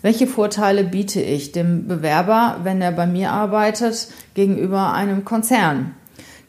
Welche 0.02 0.26
Vorteile 0.26 0.84
biete 0.84 1.22
ich 1.22 1.52
dem 1.52 1.88
Bewerber, 1.88 2.62
wenn 2.64 2.82
er 2.82 2.92
bei 2.92 3.06
mir 3.06 3.32
arbeitet, 3.32 4.08
gegenüber 4.34 4.94
einem 4.94 5.26
Konzern? 5.26 5.96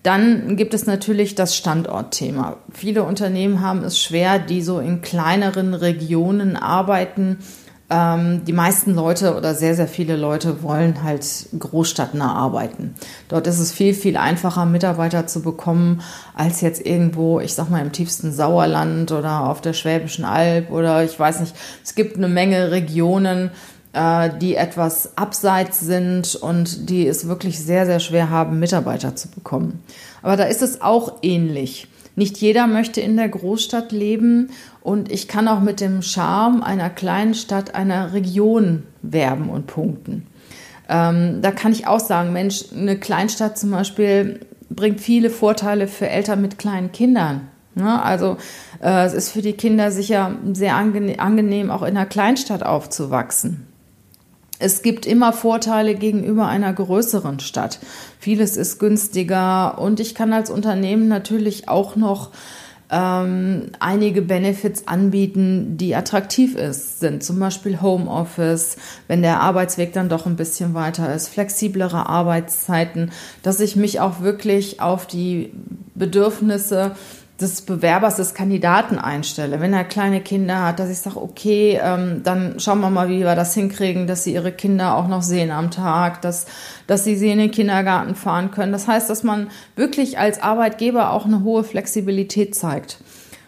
Dann 0.02 0.56
gibt 0.56 0.74
es 0.74 0.86
natürlich 0.86 1.34
das 1.34 1.56
Standortthema. 1.56 2.56
Viele 2.72 3.04
Unternehmen 3.04 3.60
haben 3.60 3.84
es 3.84 4.00
schwer, 4.00 4.38
die 4.38 4.62
so 4.62 4.80
in 4.80 5.00
kleineren 5.00 5.74
Regionen 5.74 6.56
arbeiten. 6.56 7.38
Ähm, 7.92 8.42
die 8.46 8.54
meisten 8.54 8.94
Leute 8.94 9.36
oder 9.36 9.54
sehr, 9.54 9.74
sehr 9.74 9.86
viele 9.86 10.16
Leute 10.16 10.62
wollen 10.62 11.02
halt 11.02 11.26
großstadtnah 11.58 12.32
arbeiten. 12.32 12.94
Dort 13.28 13.46
ist 13.46 13.58
es 13.58 13.70
viel, 13.70 13.92
viel 13.92 14.16
einfacher, 14.16 14.64
Mitarbeiter 14.64 15.26
zu 15.26 15.42
bekommen, 15.42 16.00
als 16.34 16.62
jetzt 16.62 16.86
irgendwo, 16.86 17.38
ich 17.38 17.52
sag 17.52 17.68
mal, 17.68 17.82
im 17.82 17.92
tiefsten 17.92 18.32
Sauerland 18.32 19.12
oder 19.12 19.46
auf 19.46 19.60
der 19.60 19.74
Schwäbischen 19.74 20.24
Alb 20.24 20.70
oder 20.70 21.04
ich 21.04 21.18
weiß 21.18 21.40
nicht. 21.40 21.54
Es 21.84 21.94
gibt 21.94 22.16
eine 22.16 22.28
Menge 22.28 22.70
Regionen, 22.70 23.50
die 23.94 24.54
etwas 24.54 25.18
abseits 25.18 25.80
sind 25.80 26.34
und 26.34 26.88
die 26.88 27.06
es 27.06 27.28
wirklich 27.28 27.58
sehr, 27.58 27.84
sehr 27.84 28.00
schwer 28.00 28.30
haben, 28.30 28.58
Mitarbeiter 28.58 29.16
zu 29.16 29.28
bekommen. 29.28 29.82
Aber 30.22 30.36
da 30.36 30.44
ist 30.44 30.62
es 30.62 30.80
auch 30.80 31.18
ähnlich. 31.20 31.88
Nicht 32.14 32.38
jeder 32.38 32.66
möchte 32.66 33.00
in 33.00 33.16
der 33.16 33.28
Großstadt 33.28 33.92
leben 33.92 34.50
und 34.82 35.10
ich 35.10 35.28
kann 35.28 35.48
auch 35.48 35.60
mit 35.60 35.80
dem 35.80 36.02
Charme 36.02 36.62
einer 36.62 36.90
kleinen 36.90 37.34
Stadt, 37.34 37.74
einer 37.74 38.12
Region 38.12 38.82
werben 39.02 39.48
und 39.48 39.66
punkten. 39.66 40.26
Ähm, 40.88 41.40
da 41.40 41.52
kann 41.52 41.72
ich 41.72 41.86
auch 41.86 42.00
sagen, 42.00 42.32
Mensch, 42.32 42.64
eine 42.76 42.98
Kleinstadt 42.98 43.58
zum 43.58 43.70
Beispiel 43.70 44.40
bringt 44.68 45.00
viele 45.00 45.30
Vorteile 45.30 45.86
für 45.88 46.08
Eltern 46.08 46.42
mit 46.42 46.58
kleinen 46.58 46.92
Kindern. 46.92 47.48
Ne? 47.74 48.02
Also 48.02 48.36
äh, 48.82 49.06
es 49.06 49.14
ist 49.14 49.30
für 49.30 49.42
die 49.42 49.54
Kinder 49.54 49.90
sicher 49.90 50.36
sehr 50.52 50.76
angenehm, 50.76 51.70
auch 51.70 51.82
in 51.82 51.96
einer 51.96 52.06
Kleinstadt 52.06 52.62
aufzuwachsen. 52.62 53.71
Es 54.62 54.82
gibt 54.82 55.06
immer 55.06 55.32
Vorteile 55.32 55.96
gegenüber 55.96 56.46
einer 56.46 56.72
größeren 56.72 57.40
Stadt. 57.40 57.80
Vieles 58.20 58.56
ist 58.56 58.78
günstiger 58.78 59.78
und 59.78 59.98
ich 59.98 60.14
kann 60.14 60.32
als 60.32 60.50
Unternehmen 60.50 61.08
natürlich 61.08 61.68
auch 61.68 61.96
noch 61.96 62.30
ähm, 62.92 63.70
einige 63.80 64.22
Benefits 64.22 64.86
anbieten, 64.86 65.78
die 65.78 65.96
attraktiv 65.96 66.54
ist, 66.54 67.00
sind 67.00 67.24
zum 67.24 67.40
Beispiel 67.40 67.80
Homeoffice, 67.80 68.76
wenn 69.08 69.22
der 69.22 69.40
Arbeitsweg 69.40 69.94
dann 69.94 70.08
doch 70.08 70.26
ein 70.26 70.36
bisschen 70.36 70.74
weiter 70.74 71.12
ist, 71.12 71.28
flexiblere 71.28 72.08
Arbeitszeiten, 72.08 73.10
dass 73.42 73.60
ich 73.60 73.74
mich 73.76 73.98
auch 73.98 74.20
wirklich 74.20 74.80
auf 74.80 75.06
die 75.06 75.52
Bedürfnisse 75.94 76.92
des 77.40 77.62
Bewerbers, 77.62 78.16
des 78.16 78.34
Kandidaten 78.34 78.98
einstelle. 78.98 79.60
Wenn 79.60 79.72
er 79.72 79.84
kleine 79.84 80.20
Kinder 80.20 80.64
hat, 80.64 80.78
dass 80.78 80.90
ich 80.90 80.98
sage, 80.98 81.20
okay, 81.20 81.80
ähm, 81.82 82.22
dann 82.22 82.60
schauen 82.60 82.80
wir 82.80 82.90
mal, 82.90 83.08
wie 83.08 83.20
wir 83.20 83.34
das 83.34 83.54
hinkriegen, 83.54 84.06
dass 84.06 84.24
sie 84.24 84.34
ihre 84.34 84.52
Kinder 84.52 84.96
auch 84.96 85.08
noch 85.08 85.22
sehen 85.22 85.50
am 85.50 85.70
Tag, 85.70 86.22
dass, 86.22 86.46
dass 86.86 87.04
sie 87.04 87.16
sie 87.16 87.30
in 87.30 87.38
den 87.38 87.50
Kindergarten 87.50 88.14
fahren 88.14 88.50
können. 88.50 88.72
Das 88.72 88.86
heißt, 88.86 89.10
dass 89.10 89.22
man 89.22 89.48
wirklich 89.76 90.18
als 90.18 90.40
Arbeitgeber 90.40 91.10
auch 91.12 91.24
eine 91.24 91.42
hohe 91.42 91.64
Flexibilität 91.64 92.54
zeigt. 92.54 92.98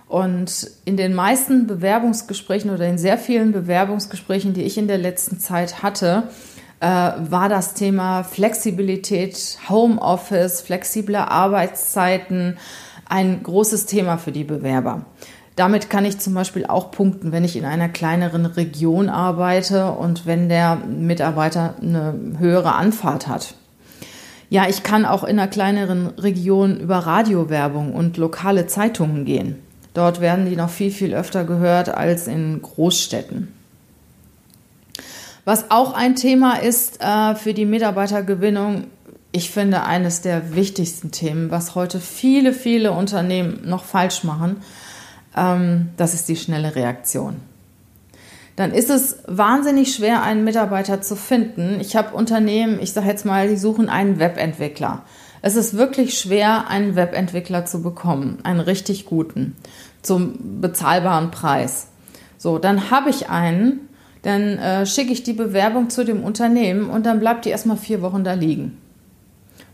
Und 0.09 0.71
in 0.85 0.97
den 0.97 1.15
meisten 1.15 1.67
Bewerbungsgesprächen 1.67 2.71
oder 2.71 2.87
in 2.87 2.99
sehr 2.99 3.19
vielen 3.19 3.53
Bewerbungsgesprächen, 3.53 4.55
die 4.55 4.63
ich 4.63 4.79
in 4.79 4.87
der 4.87 4.99
letzten 4.99 5.41
Zeit 5.41 5.83
hatte, 5.83 6.25
äh, 6.81 6.87
war 6.87 7.49
das 7.49 7.75
Thema 7.75 8.23
Flexibilität, 8.23 9.59
Homeoffice, 9.69 10.61
flexible 10.61 11.17
Arbeitszeiten, 11.17 12.59
ein 13.09 13.43
großes 13.43 13.87
Thema 13.87 14.19
für 14.19 14.33
die 14.33 14.45
Bewerber. 14.45 15.07
Damit 15.57 15.89
kann 15.89 16.05
ich 16.05 16.19
zum 16.19 16.35
Beispiel 16.35 16.67
auch 16.67 16.91
punkten, 16.91 17.31
wenn 17.31 17.45
ich 17.45 17.57
in 17.57 17.65
einer 17.65 17.89
kleineren 17.89 18.45
Region 18.45 19.09
arbeite 19.09 19.93
und 19.93 20.27
wenn 20.27 20.49
der 20.49 20.77
Mitarbeiter 20.77 21.75
eine 21.81 22.19
höhere 22.39 22.75
Anfahrt 22.75 23.29
hat. 23.29 23.55
Ja, 24.51 24.69
ich 24.69 24.83
kann 24.83 25.07
auch 25.07 25.23
in 25.23 25.39
einer 25.39 25.49
kleineren 25.49 26.09
Region 26.19 26.79
über 26.79 26.99
Radiowerbung 26.99 27.95
und 27.95 28.17
lokale 28.17 28.67
Zeitungen 28.67 29.25
gehen. 29.25 29.57
Dort 29.95 30.21
werden 30.21 30.47
die 30.47 30.57
noch 30.57 30.71
viel, 30.71 30.91
viel 30.91 31.15
öfter 31.15 31.45
gehört 31.45 31.89
als 31.89 32.27
in 32.27 32.61
Großstädten. 32.61 33.53
Was 35.45 35.71
auch 35.71 35.93
ein 35.93 36.17
Thema 36.17 36.55
ist 36.57 37.01
äh, 37.01 37.35
für 37.37 37.55
die 37.55 37.67
Mitarbeitergewinnung, 37.67 38.85
ich 39.35 39.51
finde 39.51 39.83
eines 39.83 40.21
der 40.21 40.55
wichtigsten 40.55 41.11
Themen, 41.11 41.51
was 41.51 41.75
heute 41.75 41.99
viele, 41.99 42.53
viele 42.53 42.93
Unternehmen 42.93 43.63
noch 43.65 43.83
falsch 43.83 44.23
machen, 44.23 44.59
ähm, 45.37 45.89
das 45.97 46.15
ist 46.15 46.29
die 46.29 46.37
schnelle 46.37 46.77
Reaktion. 46.77 47.39
Dann 48.55 48.71
ist 48.71 48.91
es 48.91 49.19
wahnsinnig 49.27 49.93
schwer, 49.93 50.23
einen 50.23 50.45
Mitarbeiter 50.45 51.03
zu 51.03 51.17
finden. 51.17 51.81
Ich 51.81 51.97
habe 51.97 52.15
Unternehmen, 52.15 52.79
ich 52.81 52.93
sage 52.93 53.09
jetzt 53.09 53.27
mal, 53.27 53.49
die 53.49 53.57
suchen 53.57 53.89
einen 53.89 54.21
Webentwickler. 54.21 55.03
Es 55.43 55.57
ist 55.57 55.77
wirklich 55.77 56.17
schwer, 56.17 56.69
einen 56.69 56.95
Webentwickler 56.95 57.67
zu 57.67 57.83
bekommen, 57.83 58.39
einen 58.45 58.61
richtig 58.61 59.05
guten, 59.05 59.57
zum 60.03 60.61
bezahlbaren 60.61 61.33
Preis. 61.33 61.89
So, 62.39 62.59
dann 62.59 62.93
habe 62.93 63.11
ich 63.11 63.31
einen, 63.31 63.89
dann 64.23 64.59
äh, 64.59 64.87
schicke 64.87 65.13
ich 65.13 65.25
die 65.25 65.33
Bewerbung 65.33 65.91
zu 65.91 66.05
dem 66.05 66.23
Unternehmen 66.23 66.89
und 66.89 67.05
dann 67.05 67.19
bleibt 67.19 67.47
die 67.47 67.51
erstmal 67.51 67.77
vier 67.77 68.01
Wochen 68.01 68.23
da 68.23 68.35
liegen. 68.35 68.79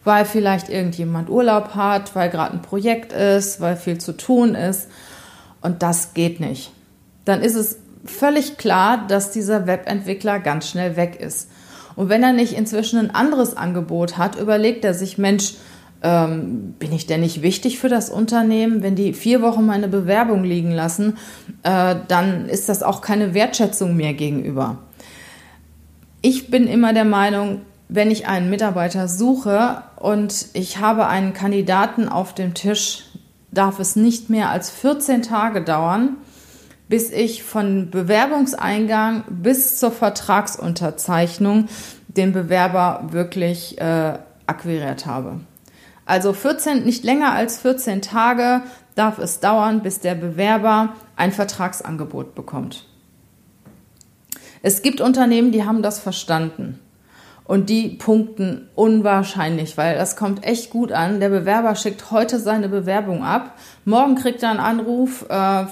Weil 0.05 0.25
vielleicht 0.25 0.69
irgendjemand 0.69 1.29
Urlaub 1.29 1.75
hat, 1.75 2.15
weil 2.15 2.31
gerade 2.31 2.55
ein 2.55 2.63
Projekt 2.63 3.13
ist, 3.13 3.61
weil 3.61 3.77
viel 3.77 3.99
zu 3.99 4.17
tun 4.17 4.55
ist. 4.55 4.89
Und 5.61 5.83
das 5.83 6.15
geht 6.15 6.41
nicht. 6.41 6.73
Dann 7.25 7.43
ist 7.43 7.55
es 7.55 7.79
völlig 8.05 8.57
klar, 8.57 9.07
dass 9.09 9.31
dieser 9.31 9.67
Webentwickler 9.67 10.41
ganz 10.41 10.69
schnell 10.69 10.97
weg 10.97 11.21
ist. 11.21 11.51
Und 11.97 12.09
wenn 12.09 12.23
er 12.23 12.33
nicht 12.33 12.55
inzwischen 12.55 12.99
ein 12.99 13.15
anderes 13.15 13.57
Angebot 13.57 14.17
hat, 14.17 14.41
überlegt 14.41 14.85
er 14.85 14.95
sich, 14.95 15.19
Mensch, 15.19 15.55
ähm, 16.03 16.75
bin 16.79 16.93
ich 16.93 17.07
denn 17.07 17.21
nicht 17.21 17.43
wichtig 17.43 17.79
für 17.79 17.89
das 17.89 18.09
Unternehmen? 18.09 18.83
Wenn 18.83 18.97
die 18.97 19.13
vier 19.13 19.43
Wochen 19.43 19.67
meine 19.67 19.89
Bewerbung 19.89 20.45
liegen 20.45 20.73
lassen, 20.73 21.19
äh, 21.63 21.97
dann 22.09 22.49
ist 22.49 22.69
das 22.69 22.83
auch 22.83 23.03
keine 23.03 23.35
Wertschätzung 23.35 23.97
mir 23.97 24.15
gegenüber. 24.15 24.79
Ich 26.23 26.51
bin 26.51 26.67
immer 26.67 26.93
der 26.93 27.05
Meinung, 27.05 27.63
wenn 27.93 28.11
ich 28.13 28.29
einen 28.29 28.51
Mitarbeiter 28.51 29.09
suche 29.09 29.83
und 29.97 30.47
ich 30.53 30.79
habe 30.79 31.09
einen 31.09 31.33
Kandidaten 31.33 32.09
auf 32.09 32.35
dem 32.35 32.55
Tisch, 32.55 33.07
darf 33.51 33.81
es 33.81 33.97
nicht 33.97 34.31
mehr 34.31 34.49
als 34.51 34.71
14 34.71 35.23
Tage 35.23 35.63
dauern, 35.63 36.17
bis 36.89 37.11
ich 37.11 37.43
von 37.43 37.91
Bewerbungseingang 37.91 39.25
bis 39.29 39.79
zur 39.79 39.91
Vertragsunterzeichnung 39.91 41.69
den 42.07 42.33
Bewerber 42.33 43.09
wirklich 43.11 43.81
äh, 43.81 44.19
akquiriert 44.47 45.07
habe. 45.07 45.41
Also 46.07 46.33
14, 46.33 46.85
nicht 46.85 47.03
länger 47.03 47.33
als 47.33 47.59
14 47.59 48.03
Tage 48.03 48.63
darf 48.95 49.19
es 49.19 49.41
dauern, 49.41 49.83
bis 49.83 49.99
der 49.99 50.15
Bewerber 50.15 50.95
ein 51.17 51.33
Vertragsangebot 51.33 52.37
bekommt. 52.37 52.87
Es 54.63 54.83
gibt 54.83 55.01
Unternehmen, 55.01 55.51
die 55.51 55.65
haben 55.65 55.83
das 55.83 55.99
verstanden. 55.99 56.79
Und 57.51 57.69
die 57.69 57.89
punkten 57.89 58.69
unwahrscheinlich, 58.77 59.77
weil 59.77 59.97
das 59.97 60.15
kommt 60.15 60.45
echt 60.45 60.71
gut 60.71 60.93
an. 60.93 61.19
Der 61.19 61.31
Bewerber 61.31 61.75
schickt 61.75 62.13
heute 62.13 62.39
seine 62.39 62.69
Bewerbung 62.69 63.25
ab. 63.25 63.59
Morgen 63.85 64.15
kriegt 64.15 64.45
er 64.45 64.51
einen 64.51 64.61
Anruf. 64.61 65.27
Äh, 65.29 65.65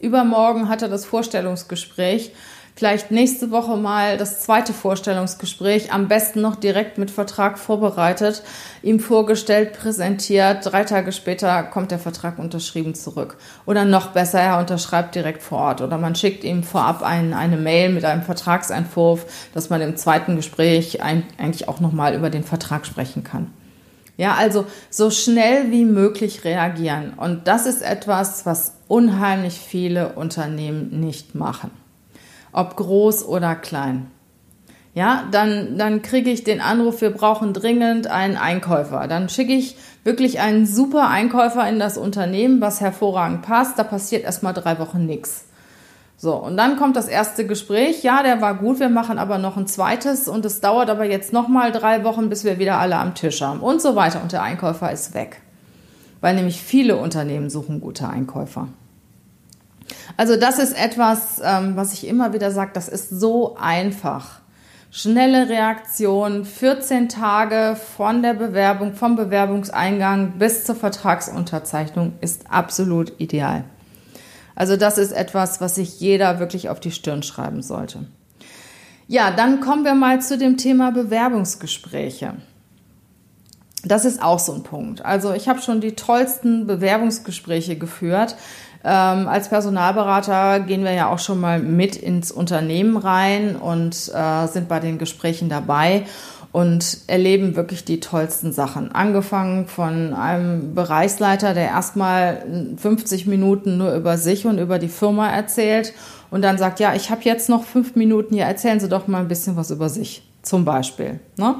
übermorgen 0.00 0.70
hat 0.70 0.80
er 0.80 0.88
das 0.88 1.04
Vorstellungsgespräch. 1.04 2.32
Vielleicht 2.78 3.10
nächste 3.10 3.50
Woche 3.50 3.78
mal 3.78 4.18
das 4.18 4.42
zweite 4.42 4.74
Vorstellungsgespräch, 4.74 5.94
am 5.94 6.08
besten 6.08 6.42
noch 6.42 6.56
direkt 6.56 6.98
mit 6.98 7.10
Vertrag 7.10 7.58
vorbereitet, 7.58 8.42
ihm 8.82 9.00
vorgestellt, 9.00 9.72
präsentiert. 9.72 10.58
Drei 10.62 10.84
Tage 10.84 11.12
später 11.12 11.62
kommt 11.62 11.90
der 11.90 11.98
Vertrag 11.98 12.38
unterschrieben 12.38 12.94
zurück. 12.94 13.38
Oder 13.64 13.86
noch 13.86 14.08
besser, 14.08 14.40
er 14.40 14.58
unterschreibt 14.58 15.14
direkt 15.14 15.42
vor 15.42 15.60
Ort. 15.60 15.80
Oder 15.80 15.96
man 15.96 16.14
schickt 16.14 16.44
ihm 16.44 16.62
vorab 16.62 17.02
ein, 17.02 17.32
eine 17.32 17.56
Mail 17.56 17.88
mit 17.88 18.04
einem 18.04 18.20
Vertragsentwurf, 18.20 19.24
dass 19.54 19.70
man 19.70 19.80
im 19.80 19.96
zweiten 19.96 20.36
Gespräch 20.36 21.02
ein, 21.02 21.22
eigentlich 21.38 21.70
auch 21.70 21.80
nochmal 21.80 22.14
über 22.14 22.28
den 22.28 22.44
Vertrag 22.44 22.84
sprechen 22.84 23.24
kann. 23.24 23.54
Ja, 24.18 24.34
also 24.34 24.66
so 24.90 25.10
schnell 25.10 25.70
wie 25.70 25.86
möglich 25.86 26.44
reagieren. 26.44 27.14
Und 27.16 27.48
das 27.48 27.64
ist 27.64 27.80
etwas, 27.80 28.44
was 28.44 28.74
unheimlich 28.86 29.54
viele 29.54 30.12
Unternehmen 30.12 31.00
nicht 31.00 31.34
machen 31.34 31.70
ob 32.56 32.74
groß 32.76 33.26
oder 33.26 33.54
klein. 33.54 34.10
Ja, 34.94 35.24
dann, 35.30 35.76
dann 35.76 36.00
kriege 36.00 36.30
ich 36.30 36.42
den 36.42 36.62
Anruf, 36.62 37.02
wir 37.02 37.10
brauchen 37.10 37.52
dringend 37.52 38.06
einen 38.06 38.38
Einkäufer. 38.38 39.06
Dann 39.08 39.28
schicke 39.28 39.52
ich 39.52 39.76
wirklich 40.04 40.40
einen 40.40 40.64
super 40.64 41.08
Einkäufer 41.08 41.68
in 41.68 41.78
das 41.78 41.98
Unternehmen, 41.98 42.62
was 42.62 42.80
hervorragend 42.80 43.42
passt. 43.42 43.78
Da 43.78 43.84
passiert 43.84 44.24
erstmal 44.24 44.54
drei 44.54 44.78
Wochen 44.78 45.04
nichts. 45.04 45.44
So, 46.16 46.34
und 46.34 46.56
dann 46.56 46.78
kommt 46.78 46.96
das 46.96 47.08
erste 47.08 47.46
Gespräch. 47.46 48.02
Ja, 48.02 48.22
der 48.22 48.40
war 48.40 48.54
gut, 48.54 48.80
wir 48.80 48.88
machen 48.88 49.18
aber 49.18 49.36
noch 49.36 49.58
ein 49.58 49.66
zweites 49.66 50.26
und 50.26 50.46
es 50.46 50.62
dauert 50.62 50.88
aber 50.88 51.04
jetzt 51.04 51.34
nochmal 51.34 51.72
drei 51.72 52.04
Wochen, 52.04 52.30
bis 52.30 52.44
wir 52.44 52.58
wieder 52.58 52.78
alle 52.78 52.96
am 52.96 53.14
Tisch 53.14 53.42
haben 53.42 53.60
und 53.60 53.82
so 53.82 53.96
weiter. 53.96 54.22
Und 54.22 54.32
der 54.32 54.42
Einkäufer 54.42 54.90
ist 54.90 55.12
weg. 55.12 55.42
Weil 56.22 56.36
nämlich 56.36 56.62
viele 56.62 56.96
Unternehmen 56.96 57.50
suchen 57.50 57.82
gute 57.82 58.08
Einkäufer. 58.08 58.68
Also 60.16 60.36
das 60.36 60.58
ist 60.58 60.76
etwas, 60.76 61.40
ähm, 61.42 61.76
was 61.76 61.92
ich 61.92 62.06
immer 62.06 62.32
wieder 62.32 62.50
sage, 62.50 62.70
das 62.74 62.88
ist 62.88 63.10
so 63.10 63.56
einfach. 63.56 64.40
Schnelle 64.90 65.48
Reaktion, 65.48 66.44
14 66.44 67.08
Tage 67.08 67.76
von 67.96 68.22
der 68.22 68.34
Bewerbung, 68.34 68.94
vom 68.94 69.16
Bewerbungseingang 69.16 70.38
bis 70.38 70.64
zur 70.64 70.74
Vertragsunterzeichnung 70.74 72.14
ist 72.20 72.50
absolut 72.50 73.12
ideal. 73.20 73.64
Also 74.54 74.76
das 74.76 74.96
ist 74.96 75.12
etwas, 75.12 75.60
was 75.60 75.74
sich 75.74 76.00
jeder 76.00 76.38
wirklich 76.38 76.70
auf 76.70 76.80
die 76.80 76.92
Stirn 76.92 77.22
schreiben 77.22 77.62
sollte. 77.62 78.06
Ja, 79.06 79.30
dann 79.30 79.60
kommen 79.60 79.84
wir 79.84 79.94
mal 79.94 80.20
zu 80.20 80.38
dem 80.38 80.56
Thema 80.56 80.90
Bewerbungsgespräche. 80.92 82.34
Das 83.84 84.04
ist 84.04 84.20
auch 84.20 84.40
so 84.40 84.52
ein 84.52 84.64
Punkt. 84.64 85.04
Also 85.04 85.32
ich 85.32 85.48
habe 85.48 85.62
schon 85.62 85.80
die 85.80 85.92
tollsten 85.92 86.66
Bewerbungsgespräche 86.66 87.76
geführt. 87.76 88.34
Ähm, 88.88 89.26
als 89.26 89.48
Personalberater 89.48 90.60
gehen 90.60 90.84
wir 90.84 90.92
ja 90.92 91.08
auch 91.08 91.18
schon 91.18 91.40
mal 91.40 91.58
mit 91.58 91.96
ins 91.96 92.30
Unternehmen 92.30 92.96
rein 92.96 93.56
und 93.56 94.12
äh, 94.14 94.46
sind 94.46 94.68
bei 94.68 94.78
den 94.78 94.98
Gesprächen 94.98 95.48
dabei 95.48 96.04
und 96.52 96.98
erleben 97.08 97.56
wirklich 97.56 97.84
die 97.84 97.98
tollsten 97.98 98.52
Sachen. 98.52 98.92
Angefangen 98.92 99.66
von 99.66 100.14
einem 100.14 100.76
Bereichsleiter, 100.76 101.52
der 101.52 101.64
erstmal 101.64 102.44
50 102.76 103.26
Minuten 103.26 103.76
nur 103.76 103.92
über 103.92 104.18
sich 104.18 104.46
und 104.46 104.58
über 104.58 104.78
die 104.78 104.86
Firma 104.86 105.30
erzählt 105.30 105.92
und 106.30 106.42
dann 106.42 106.56
sagt, 106.56 106.78
ja, 106.78 106.94
ich 106.94 107.10
habe 107.10 107.22
jetzt 107.24 107.48
noch 107.48 107.64
fünf 107.64 107.96
Minuten, 107.96 108.36
ja, 108.36 108.46
erzählen 108.46 108.78
Sie 108.78 108.88
doch 108.88 109.08
mal 109.08 109.18
ein 109.18 109.28
bisschen 109.28 109.56
was 109.56 109.72
über 109.72 109.88
sich, 109.88 110.22
zum 110.42 110.64
Beispiel. 110.64 111.18
Ne? 111.36 111.56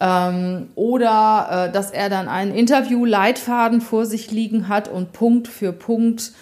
Ähm, 0.00 0.68
oder 0.74 1.68
äh, 1.68 1.72
dass 1.72 1.90
er 1.90 2.08
dann 2.08 2.28
einen 2.28 2.54
Interview-Leitfaden 2.54 3.80
vor 3.80 4.06
sich 4.06 4.30
liegen 4.30 4.68
hat 4.68 4.88
und 4.88 5.12
Punkt 5.12 5.48
für 5.48 5.72
Punkt 5.72 6.32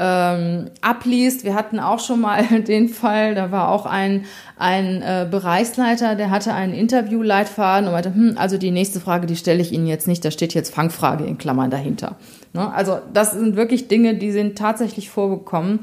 ähm, 0.00 0.70
abliest. 0.80 1.44
Wir 1.44 1.54
hatten 1.54 1.78
auch 1.78 2.00
schon 2.00 2.20
mal 2.20 2.42
den 2.68 2.88
Fall, 2.88 3.34
da 3.34 3.50
war 3.50 3.68
auch 3.68 3.84
ein, 3.84 4.24
ein 4.56 5.02
äh, 5.02 5.28
Bereichsleiter, 5.30 6.14
der 6.14 6.30
hatte 6.30 6.54
einen 6.54 6.72
Interview-Leitfaden 6.72 7.86
und 7.86 7.92
meinte, 7.92 8.14
hm, 8.14 8.36
also 8.38 8.56
die 8.56 8.70
nächste 8.70 8.98
Frage, 8.98 9.26
die 9.26 9.36
stelle 9.36 9.60
ich 9.60 9.72
Ihnen 9.72 9.86
jetzt 9.86 10.08
nicht, 10.08 10.24
da 10.24 10.30
steht 10.30 10.54
jetzt 10.54 10.74
Fangfrage 10.74 11.24
in 11.24 11.36
Klammern 11.36 11.70
dahinter. 11.70 12.16
Ne? 12.54 12.72
Also 12.72 13.00
das 13.12 13.32
sind 13.32 13.56
wirklich 13.56 13.88
Dinge, 13.88 14.14
die 14.14 14.32
sind 14.32 14.56
tatsächlich 14.56 15.10
vorgekommen. 15.10 15.80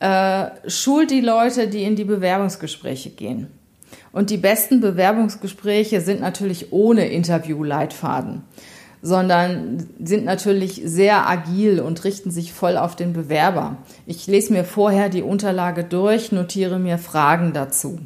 Äh, 0.00 0.46
schult 0.66 1.12
die 1.12 1.20
Leute, 1.20 1.68
die 1.68 1.84
in 1.84 1.94
die 1.94 2.04
Bewerbungsgespräche 2.04 3.10
gehen. 3.10 3.48
Und 4.14 4.30
die 4.30 4.36
besten 4.36 4.80
Bewerbungsgespräche 4.80 6.00
sind 6.00 6.20
natürlich 6.20 6.72
ohne 6.72 7.08
Interview-Leitfaden, 7.08 8.42
sondern 9.02 9.88
sind 10.02 10.24
natürlich 10.24 10.80
sehr 10.84 11.28
agil 11.28 11.80
und 11.80 12.04
richten 12.04 12.30
sich 12.30 12.52
voll 12.52 12.76
auf 12.76 12.94
den 12.94 13.12
Bewerber. 13.12 13.78
Ich 14.06 14.28
lese 14.28 14.52
mir 14.52 14.62
vorher 14.62 15.08
die 15.08 15.22
Unterlage 15.22 15.82
durch, 15.82 16.30
notiere 16.30 16.78
mir 16.78 16.98
Fragen 16.98 17.52
dazu. 17.54 17.98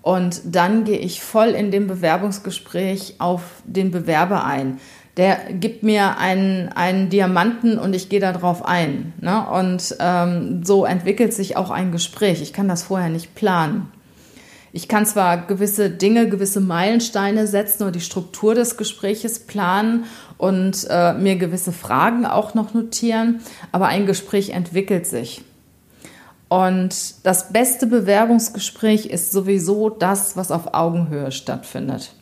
Und 0.00 0.40
dann 0.46 0.84
gehe 0.84 0.98
ich 0.98 1.20
voll 1.20 1.48
in 1.48 1.70
dem 1.70 1.88
Bewerbungsgespräch 1.88 3.16
auf 3.18 3.42
den 3.66 3.90
Bewerber 3.90 4.46
ein. 4.46 4.78
Der 5.18 5.36
gibt 5.52 5.82
mir 5.82 6.16
einen, 6.16 6.70
einen 6.70 7.10
Diamanten 7.10 7.78
und 7.78 7.94
ich 7.94 8.08
gehe 8.08 8.20
darauf 8.20 8.64
ein. 8.64 9.12
Ne? 9.20 9.46
Und 9.46 9.94
ähm, 10.00 10.64
so 10.64 10.86
entwickelt 10.86 11.34
sich 11.34 11.58
auch 11.58 11.70
ein 11.70 11.92
Gespräch. 11.92 12.40
Ich 12.40 12.54
kann 12.54 12.68
das 12.68 12.84
vorher 12.84 13.10
nicht 13.10 13.34
planen. 13.34 13.92
Ich 14.72 14.88
kann 14.88 15.06
zwar 15.06 15.46
gewisse 15.46 15.90
Dinge, 15.90 16.28
gewisse 16.28 16.60
Meilensteine 16.60 17.46
setzen 17.46 17.84
oder 17.84 17.92
die 17.92 18.00
Struktur 18.00 18.54
des 18.54 18.76
Gespräches 18.76 19.40
planen 19.40 20.04
und 20.36 20.86
äh, 20.90 21.14
mir 21.14 21.36
gewisse 21.36 21.72
Fragen 21.72 22.26
auch 22.26 22.54
noch 22.54 22.74
notieren, 22.74 23.40
aber 23.72 23.86
ein 23.86 24.06
Gespräch 24.06 24.50
entwickelt 24.50 25.06
sich. 25.06 25.42
Und 26.48 27.26
das 27.26 27.52
beste 27.52 27.86
Bewerbungsgespräch 27.86 29.06
ist 29.06 29.32
sowieso 29.32 29.90
das, 29.90 30.36
was 30.36 30.50
auf 30.50 30.74
Augenhöhe 30.74 31.30
stattfindet. 31.30 32.12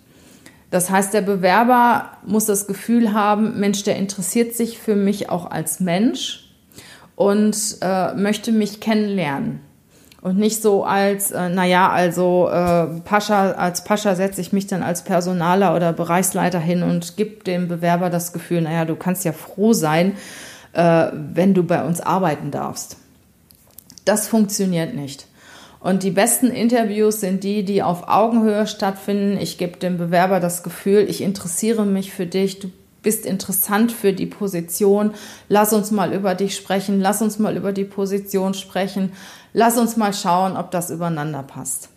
Das 0.71 0.91
heißt, 0.91 1.15
der 1.15 1.23
Bewerber 1.23 2.11
muss 2.27 2.47
das 2.47 2.67
Gefühl 2.67 3.13
haben, 3.13 3.61
Mensch, 3.61 3.85
der 3.85 3.97
interessiert 3.97 4.55
sich 4.55 4.79
für 4.79 4.97
mich 4.97 5.31
auch 5.31 5.51
als 5.51 5.79
Mensch 5.79 6.51
und 7.15 7.57
äh, 7.81 8.15
möchte 8.15 8.51
mich 8.51 8.81
kennenlernen. 8.81 9.61
Und 10.27 10.39
nicht 10.39 10.61
so 10.61 10.83
als, 10.83 11.31
äh, 11.31 11.49
naja, 11.49 11.89
also 11.89 12.49
äh, 12.49 13.01
Pascha, 13.05 13.53
als 13.53 13.85
Pascha 13.85 14.17
setze 14.17 14.41
ich 14.41 14.53
mich 14.53 14.67
dann 14.67 14.83
als 14.83 15.05
Personaler 15.05 15.77
oder 15.77 15.93
Bereichsleiter 15.93 16.59
hin 16.59 16.83
und 16.83 17.17
gebe 17.17 17.45
dem 17.45 17.69
Bewerber 17.69 18.11
das 18.11 18.33
Gefühl, 18.33 18.63
naja, 18.63 18.85
du 18.85 18.97
kannst 18.97 19.25
ja 19.25 19.31
froh 19.31 19.73
sein, 19.73 20.17
äh, 20.73 21.07
wenn 21.13 21.55
du 21.55 21.63
bei 21.63 21.85
uns 21.85 22.01
arbeiten 22.01 22.51
darfst. 22.51 22.97
Das 24.05 24.27
funktioniert 24.27 24.97
nicht. 24.97 25.29
Und 25.79 26.03
die 26.03 26.11
besten 26.11 26.49
Interviews 26.49 27.21
sind 27.21 27.45
die, 27.45 27.65
die 27.65 27.85
auf 27.85 28.09
Augenhöhe 28.09 28.67
stattfinden. 28.67 29.39
Ich 29.41 29.59
gebe 29.59 29.77
dem 29.77 29.97
Bewerber 29.97 30.41
das 30.41 30.65
Gefühl, 30.65 31.07
ich 31.09 31.21
interessiere 31.21 31.87
mich 31.87 32.13
für 32.13 32.27
dich, 32.27 32.59
du 32.59 32.73
bist 33.07 33.25
interessant 33.25 33.93
für 33.93 34.13
die 34.13 34.27
Position. 34.27 35.13
Lass 35.49 35.73
uns 35.73 35.93
mal 35.93 36.13
über 36.13 36.35
dich 36.35 36.57
sprechen, 36.57 37.01
lass 37.01 37.23
uns 37.23 37.39
mal 37.39 37.57
über 37.57 37.71
die 37.73 37.85
Position 37.85 38.53
sprechen, 38.53 39.13
lass 39.57 39.79
uns 39.79 39.97
mal 39.97 40.13
schauen, 40.13 40.57
ob 40.57 40.71
das 40.71 40.91
übereinander 40.91 41.43
passt. 41.43 41.89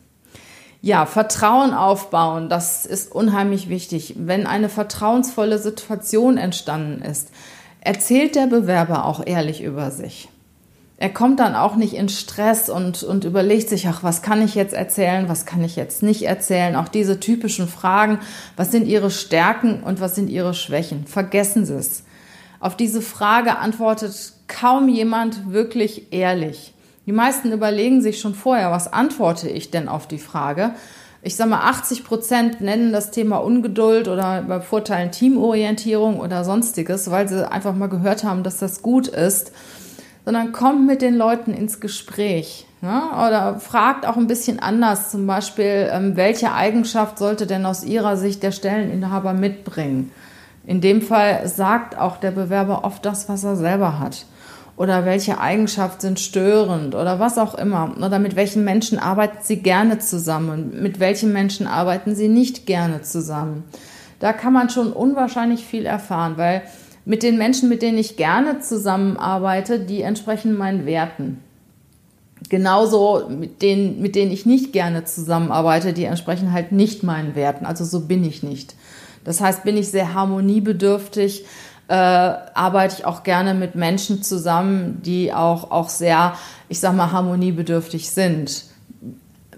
Ja, 0.82 1.06
Vertrauen 1.06 1.74
aufbauen, 1.74 2.48
das 2.48 2.86
ist 2.86 3.12
unheimlich 3.12 3.68
wichtig. 3.68 4.16
Wenn 4.18 4.48
eine 4.48 4.70
vertrauensvolle 4.70 5.60
Situation 5.60 6.38
entstanden 6.38 7.02
ist, 7.02 7.32
erzählt 7.82 8.36
der 8.36 8.48
Bewerber 8.48 9.06
auch 9.06 9.26
ehrlich 9.26 9.62
über 9.62 9.92
sich 9.92 10.30
er 11.02 11.10
kommt 11.10 11.40
dann 11.40 11.56
auch 11.56 11.78
nicht 11.78 11.94
in 11.94 12.10
Stress 12.10 12.70
und, 12.70 13.04
und 13.04 13.24
überlegt 13.24 13.70
sich, 13.70 13.88
ach, 13.88 14.04
was 14.04 14.22
kann 14.22 14.42
ich 14.42 14.54
jetzt 14.54 14.74
erzählen, 14.74 15.30
was 15.30 15.46
kann 15.46 15.64
ich 15.64 15.78
jetzt 15.78 16.04
nicht 16.04 16.24
erzählen. 16.24 16.76
Auch 16.76 16.90
diese 16.90 17.22
typischen 17.22 17.70
Fragen, 17.70 18.20
was 18.58 18.72
sind 18.72 18.86
Ihre 18.86 19.10
Stärken 19.10 19.82
und 19.82 20.02
was 20.02 20.16
sind 20.16 20.30
Ihre 20.30 20.54
Schwächen? 20.54 21.08
Vergessen 21.08 21.66
Sie 21.66 21.76
es. 21.76 22.04
Auf 22.60 22.76
diese 22.76 23.02
Frage 23.02 23.60
antwortet 23.60 24.34
kaum 24.50 24.90
jemand 24.90 25.54
wirklich 25.54 26.12
ehrlich. 26.12 26.74
Die 27.10 27.16
meisten 27.16 27.52
überlegen 27.52 28.04
sich 28.04 28.20
schon 28.20 28.36
vorher, 28.36 28.70
was 28.70 28.94
antworte 28.94 29.50
ich 29.50 29.72
denn 29.72 29.90
auf 29.90 30.06
die 30.06 30.20
Frage? 30.20 30.76
Ich 31.24 31.36
sage 31.36 31.50
mal, 31.50 31.68
80 31.68 32.04
Prozent 32.04 32.62
nennen 32.62 32.94
das 32.94 33.10
Thema 33.10 33.38
Ungeduld 33.38 34.08
oder 34.08 34.44
bei 34.48 34.62
Vorteilen 34.62 35.12
Teamorientierung 35.12 36.20
oder 36.20 36.44
sonstiges, 36.44 37.10
weil 37.10 37.28
sie 37.28 37.52
einfach 37.52 37.74
mal 37.74 37.90
gehört 37.90 38.24
haben, 38.24 38.44
dass 38.44 38.58
das 38.58 38.84
gut 38.84 39.08
ist 39.08 39.52
sondern 40.24 40.52
kommt 40.52 40.86
mit 40.86 41.02
den 41.02 41.16
Leuten 41.16 41.56
ins 41.56 41.80
Gespräch. 41.80 42.68
Ne? 42.82 43.02
Oder 43.14 43.60
fragt 43.60 44.06
auch 44.06 44.16
ein 44.16 44.28
bisschen 44.28 44.60
anders, 44.60 45.10
zum 45.10 45.26
Beispiel, 45.26 45.90
ähm, 45.92 46.16
welche 46.18 46.54
Eigenschaft 46.54 47.18
sollte 47.18 47.48
denn 47.48 47.66
aus 47.66 47.84
Ihrer 47.84 48.16
Sicht 48.16 48.44
der 48.44 48.52
Stelleninhaber 48.52 49.34
mitbringen? 49.34 50.12
In 50.68 50.82
dem 50.82 51.02
Fall 51.02 51.48
sagt 51.48 51.98
auch 51.98 52.18
der 52.18 52.30
Bewerber 52.30 52.84
oft 52.84 53.04
das, 53.04 53.28
was 53.28 53.44
er 53.44 53.56
selber 53.56 53.98
hat. 53.98 54.28
Oder 54.80 55.04
welche 55.04 55.42
Eigenschaften 55.42 56.00
sind 56.00 56.20
störend 56.22 56.96
oder 56.96 57.20
was 57.20 57.38
auch 57.38 57.54
immer. 57.54 57.98
Oder 57.98 58.18
mit 58.18 58.38
welchen 58.38 58.64
Menschen 58.64 58.98
arbeiten 58.98 59.40
Sie 59.42 59.58
gerne 59.58 60.00
zusammen 60.00 60.82
mit 60.82 61.02
welchen 61.02 61.34
Menschen 61.34 61.68
arbeiten 61.68 62.16
Sie 62.16 62.30
nicht 62.30 62.66
gerne 62.66 63.02
zusammen. 63.02 63.66
Da 64.22 64.32
kann 64.32 64.54
man 64.54 64.70
schon 64.70 64.94
unwahrscheinlich 64.94 65.66
viel 65.66 65.86
erfahren, 65.86 66.38
weil 66.38 66.62
mit 67.04 67.24
den 67.24 67.38
Menschen, 67.38 67.68
mit 67.68 67.82
denen 67.82 67.98
ich 67.98 68.16
gerne 68.16 68.62
zusammenarbeite, 68.62 69.82
die 69.82 70.02
entsprechen 70.02 70.58
meinen 70.58 70.86
Werten. 70.86 71.44
Genauso 72.48 73.28
mit 73.28 73.62
denen, 73.62 74.02
mit 74.02 74.16
denen 74.16 74.32
ich 74.32 74.46
nicht 74.46 74.72
gerne 74.72 75.04
zusammenarbeite, 75.04 75.92
die 75.92 76.06
entsprechen 76.06 76.54
halt 76.54 76.72
nicht 76.72 77.04
meinen 77.04 77.36
Werten. 77.36 77.66
Also 77.66 77.84
so 77.84 78.08
bin 78.08 78.24
ich 78.24 78.44
nicht. 78.44 78.76
Das 79.26 79.42
heißt, 79.42 79.66
bin 79.66 79.76
ich 79.76 79.90
sehr 79.90 80.14
harmoniebedürftig, 80.14 81.44
äh, 81.90 81.94
arbeite 81.94 82.98
ich 83.00 83.06
auch 83.06 83.24
gerne 83.24 83.56
mit 83.56 83.74
Menschen 83.74 84.22
zusammen, 84.22 85.02
die 85.04 85.34
auch, 85.34 85.72
auch 85.72 85.90
sehr, 85.90 86.36
ich 86.70 86.80
sag 86.80 86.96
mal, 86.96 87.12
harmoniebedürftig 87.12 88.12
sind. 88.12 88.66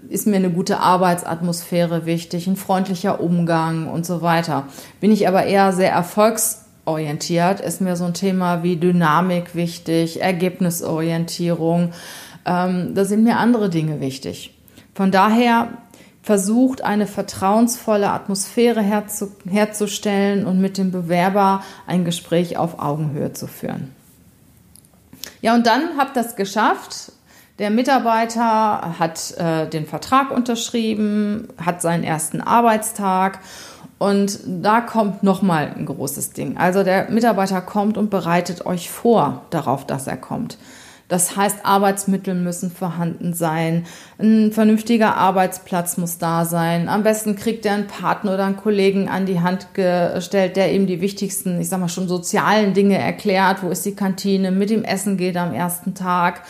Ist 0.08 0.26
mir 0.26 0.36
eine 0.36 0.50
gute 0.50 0.80
Arbeitsatmosphäre 0.80 2.06
wichtig, 2.06 2.46
ein 2.46 2.56
freundlicher 2.56 3.20
Umgang 3.20 3.86
und 3.86 4.06
so 4.06 4.22
weiter. 4.22 4.64
Bin 4.98 5.12
ich 5.12 5.28
aber 5.28 5.44
eher 5.44 5.74
sehr 5.74 5.92
erfolgs 5.92 6.64
orientiert, 6.86 7.60
ist 7.60 7.82
mir 7.82 7.96
so 7.96 8.04
ein 8.04 8.14
Thema 8.14 8.62
wie 8.62 8.76
Dynamik 8.76 9.54
wichtig, 9.54 10.22
Ergebnisorientierung. 10.22 11.92
Ähm, 12.46 12.94
da 12.94 13.04
sind 13.04 13.24
mir 13.24 13.36
andere 13.36 13.68
Dinge 13.68 14.00
wichtig. 14.00 14.54
Von 14.94 15.10
daher 15.10 15.68
versucht 16.22 16.82
eine 16.82 17.06
vertrauensvolle 17.06 18.10
Atmosphäre 18.10 18.80
herzu, 18.80 19.32
herzustellen 19.48 20.46
und 20.46 20.60
mit 20.60 20.78
dem 20.78 20.92
Bewerber 20.92 21.62
ein 21.86 22.04
Gespräch 22.04 22.56
auf 22.56 22.78
Augenhöhe 22.78 23.32
zu 23.32 23.46
führen. 23.48 23.94
Ja, 25.40 25.54
und 25.54 25.66
dann 25.66 25.98
habt 25.98 26.16
das 26.16 26.36
geschafft. 26.36 27.12
Der 27.58 27.70
Mitarbeiter 27.70 28.98
hat 28.98 29.36
äh, 29.36 29.68
den 29.68 29.86
Vertrag 29.86 30.30
unterschrieben, 30.30 31.48
hat 31.62 31.82
seinen 31.82 32.04
ersten 32.04 32.40
Arbeitstag 32.40 33.40
und 33.98 34.40
da 34.46 34.80
kommt 34.80 35.22
nochmal 35.22 35.74
ein 35.76 35.86
großes 35.86 36.32
Ding. 36.32 36.56
Also 36.56 36.82
der 36.82 37.10
Mitarbeiter 37.10 37.60
kommt 37.60 37.98
und 37.98 38.10
bereitet 38.10 38.64
euch 38.64 38.90
vor 38.90 39.42
darauf, 39.50 39.86
dass 39.86 40.06
er 40.06 40.16
kommt. 40.16 40.56
Das 41.12 41.36
heißt, 41.36 41.58
Arbeitsmittel 41.66 42.34
müssen 42.34 42.70
vorhanden 42.70 43.34
sein, 43.34 43.84
ein 44.18 44.50
vernünftiger 44.50 45.14
Arbeitsplatz 45.14 45.98
muss 45.98 46.16
da 46.16 46.46
sein. 46.46 46.88
Am 46.88 47.02
besten 47.02 47.36
kriegt 47.36 47.66
er 47.66 47.74
einen 47.74 47.86
Partner 47.86 48.32
oder 48.32 48.46
einen 48.46 48.56
Kollegen 48.56 49.10
an 49.10 49.26
die 49.26 49.42
Hand 49.42 49.74
gestellt, 49.74 50.56
der 50.56 50.72
ihm 50.72 50.86
die 50.86 51.02
wichtigsten, 51.02 51.60
ich 51.60 51.68
sag 51.68 51.80
mal 51.80 51.90
schon 51.90 52.08
sozialen 52.08 52.72
Dinge 52.72 52.96
erklärt. 52.96 53.62
Wo 53.62 53.68
ist 53.68 53.84
die 53.84 53.94
Kantine? 53.94 54.52
Mit 54.52 54.70
dem 54.70 54.84
Essen 54.84 55.18
geht 55.18 55.36
am 55.36 55.52
ersten 55.52 55.92
Tag. 55.92 56.44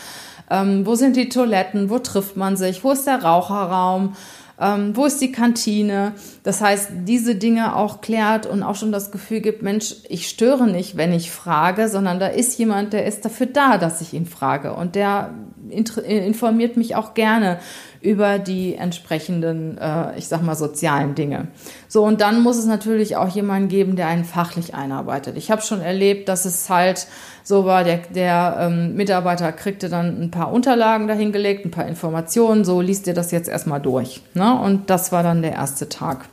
Ähm, 0.49 0.85
wo 0.85 0.95
sind 0.95 1.17
die 1.17 1.27
Toiletten? 1.27 1.89
Wo 1.89 1.99
trifft 1.99 2.37
man 2.37 2.55
sich? 2.55 2.85
Wo 2.85 2.91
ist 2.91 3.05
der 3.05 3.21
Raucherraum? 3.21 4.15
Ähm, 4.63 4.95
wo 4.95 5.05
ist 5.05 5.21
die 5.21 5.31
Kantine. 5.31 6.13
Das 6.43 6.61
heißt, 6.61 6.89
diese 7.05 7.35
Dinge 7.35 7.75
auch 7.75 8.01
klärt 8.01 8.45
und 8.45 8.63
auch 8.63 8.75
schon 8.75 8.91
das 8.91 9.11
Gefühl 9.11 9.41
gibt, 9.41 9.61
Mensch, 9.61 9.95
ich 10.07 10.29
störe 10.29 10.67
nicht, 10.67 10.95
wenn 10.95 11.11
ich 11.11 11.31
frage, 11.31 11.89
sondern 11.89 12.19
da 12.19 12.27
ist 12.27 12.57
jemand, 12.57 12.93
der 12.93 13.05
ist 13.05 13.25
dafür 13.25 13.47
da, 13.47 13.77
dass 13.77 14.01
ich 14.01 14.13
ihn 14.13 14.25
frage. 14.25 14.73
Und 14.73 14.95
der 14.95 15.33
informiert 15.69 16.77
mich 16.77 16.95
auch 16.95 17.13
gerne 17.13 17.59
über 18.03 18.37
die 18.37 18.75
entsprechenden, 18.75 19.77
äh, 19.77 20.17
ich 20.17 20.27
sag 20.27 20.41
mal, 20.41 20.55
sozialen 20.55 21.15
Dinge. 21.15 21.47
So, 21.87 22.03
und 22.03 22.19
dann 22.19 22.41
muss 22.41 22.57
es 22.57 22.65
natürlich 22.65 23.15
auch 23.15 23.29
jemanden 23.29 23.69
geben, 23.69 23.95
der 23.95 24.07
einen 24.07 24.25
fachlich 24.25 24.75
einarbeitet. 24.75 25.37
Ich 25.37 25.49
habe 25.49 25.61
schon 25.61 25.79
erlebt, 25.79 26.27
dass 26.27 26.43
es 26.43 26.69
halt 26.69 27.07
so 27.43 27.63
war, 27.63 27.85
der, 27.85 27.99
der 28.13 28.57
ähm, 28.59 28.95
Mitarbeiter 28.95 29.51
kriegte 29.53 29.87
dann 29.87 30.21
ein 30.21 30.31
paar 30.31 30.51
Unterlagen 30.51 31.07
dahingelegt, 31.07 31.65
ein 31.65 31.71
paar 31.71 31.87
Informationen, 31.87 32.65
so 32.65 32.81
liest 32.81 33.07
ihr 33.07 33.13
das 33.13 33.31
jetzt 33.31 33.47
erstmal 33.47 33.81
durch. 33.81 34.21
Ne? 34.33 34.53
Und 34.59 34.89
das 34.89 35.13
war 35.13 35.23
dann 35.23 35.41
der 35.41 35.53
erste 35.53 35.87
Tag. 35.87 36.25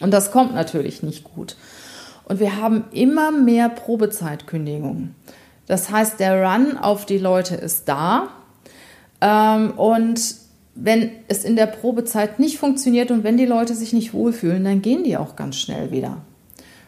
Und 0.00 0.12
das 0.12 0.30
kommt 0.30 0.54
natürlich 0.54 1.02
nicht 1.02 1.24
gut. 1.24 1.56
Und 2.24 2.38
wir 2.38 2.60
haben 2.60 2.84
immer 2.92 3.32
mehr 3.32 3.68
Probezeitkündigungen. 3.68 5.16
Das 5.66 5.90
heißt, 5.90 6.20
der 6.20 6.44
Run 6.44 6.76
auf 6.76 7.06
die 7.06 7.18
Leute 7.18 7.56
ist 7.56 7.88
da. 7.88 8.28
Ähm, 9.20 9.72
und 9.72 10.20
wenn 10.74 11.10
es 11.28 11.44
in 11.44 11.56
der 11.56 11.66
Probezeit 11.66 12.38
nicht 12.38 12.58
funktioniert 12.58 13.10
und 13.10 13.24
wenn 13.24 13.36
die 13.36 13.46
Leute 13.46 13.74
sich 13.74 13.92
nicht 13.92 14.14
wohlfühlen, 14.14 14.64
dann 14.64 14.82
gehen 14.82 15.04
die 15.04 15.16
auch 15.16 15.36
ganz 15.36 15.56
schnell 15.56 15.90
wieder. 15.90 16.18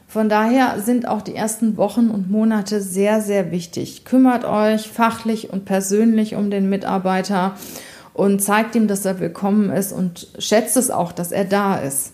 Von 0.07 0.29
daher 0.29 0.81
sind 0.81 1.09
auch 1.09 1.23
die 1.23 1.35
ersten 1.35 1.77
Wochen 1.79 2.11
und 2.11 2.31
Monate 2.31 2.83
sehr, 2.83 3.23
sehr 3.23 3.51
wichtig. 3.51 4.05
Kümmert 4.05 4.45
euch 4.45 4.89
fachlich 4.89 5.51
und 5.51 5.65
persönlich 5.65 6.35
um 6.35 6.51
den 6.51 6.69
Mitarbeiter 6.69 7.57
und 8.13 8.43
zeigt 8.43 8.75
ihm, 8.75 8.89
dass 8.89 9.07
er 9.07 9.21
willkommen 9.21 9.71
ist 9.71 9.91
und 9.93 10.29
schätzt 10.39 10.77
es 10.77 10.91
auch, 10.91 11.13
dass 11.13 11.33
er 11.33 11.47
da 11.47 11.77
ist. 11.77 12.13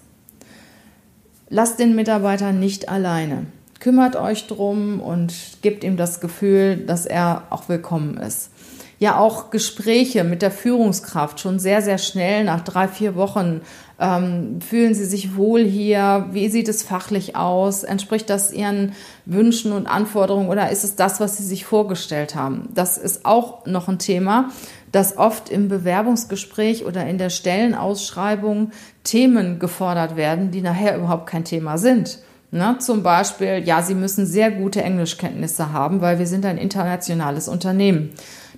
Lasst 1.48 1.81
den 1.81 1.96
Mitarbeiter 1.96 2.52
nicht 2.52 2.88
alleine. 2.88 3.46
Kümmert 3.81 4.16
euch 4.16 4.46
drum 4.46 5.00
und 5.00 5.35
gebt 5.62 5.83
ihm 5.83 5.96
das 5.96 6.20
Gefühl, 6.20 6.76
dass 6.76 7.04
er 7.04 7.44
auch 7.50 7.68
willkommen 7.68 8.16
ist 8.16 8.50
ja 8.98 9.18
auch 9.18 9.50
Gespräche 9.50 10.24
mit 10.24 10.42
der 10.42 10.50
Führungskraft 10.50 11.40
schon 11.40 11.58
sehr, 11.58 11.82
sehr 11.82 11.98
schnell 11.98 12.44
nach 12.44 12.62
drei, 12.62 12.88
vier 12.88 13.14
Wochen 13.14 13.61
Ähm, 14.00 14.61
fühlen 14.61 14.94
Sie 14.94 15.04
sich 15.04 15.34
wohl 15.34 15.64
hier? 15.64 16.28
Wie 16.30 16.48
sieht 16.48 16.68
es 16.68 16.84
fachlich 16.84 17.34
aus? 17.34 17.82
Entspricht 17.82 18.30
das 18.30 18.52
Ihren 18.52 18.92
Wünschen 19.26 19.72
und 19.72 19.88
Anforderungen 19.88 20.48
oder 20.48 20.70
ist 20.70 20.84
es 20.84 20.94
das, 20.94 21.18
was 21.18 21.37
Sie 21.37 21.42
sich 21.42 21.64
vorgestellt 21.64 22.37
haben? 22.37 22.68
Das 22.72 22.96
ist 22.96 23.24
auch 23.24 23.66
noch 23.66 23.88
ein 23.88 23.98
Thema, 23.98 24.50
dass 24.92 25.16
oft 25.18 25.50
im 25.50 25.68
Bewerbungsgespräch 25.68 26.87
oder 26.87 27.06
in 27.06 27.18
der 27.18 27.30
Stellenausschreibung 27.30 28.70
Themen 29.02 29.58
gefordert 29.58 30.14
werden, 30.14 30.52
die 30.52 30.62
nachher 30.62 30.96
überhaupt 30.96 31.26
kein 31.26 31.44
Thema 31.44 31.76
sind. 31.76 32.20
Ne? 32.50 32.76
zum 32.78 33.02
Beispiel, 33.02 33.62
ja, 33.64 33.82
Sie 33.82 33.94
müssen 33.94 34.24
sehr 34.24 34.50
gute 34.50 34.82
Englischkenntnisse 34.82 35.72
haben, 35.72 36.00
weil 36.00 36.18
wir 36.18 36.26
sind 36.26 36.46
ein 36.46 36.56
internationales 36.56 37.46
Unternehmen. 37.46 38.11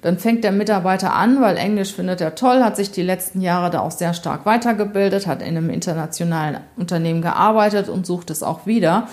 Dann 0.03 0.19
fängt 0.19 0.45
der 0.45 0.53
Mitarbeiter 0.53 1.15
an, 1.15 1.41
weil 1.41 1.57
Englisch 1.57 1.93
findet 1.93 2.21
er 2.21 2.35
toll, 2.35 2.63
hat 2.63 2.77
sich 2.77 2.91
die 2.91 3.03
letzten 3.03 3.43
Jahre 3.43 3.71
da 3.71 3.81
auch 3.81 3.91
sehr 3.91 4.15
stark 4.15 4.47
weitergebildet, 4.47 5.27
hat 5.27 5.43
in 5.43 5.49
einem 5.49 5.69
internationalen 5.69 6.61
Unternehmen 6.77 7.21
gearbeitet 7.21 7.89
und 7.89 8.07
sucht 8.07 8.31
es 8.31 8.43
auch 8.43 8.67
wieder. 8.67 9.09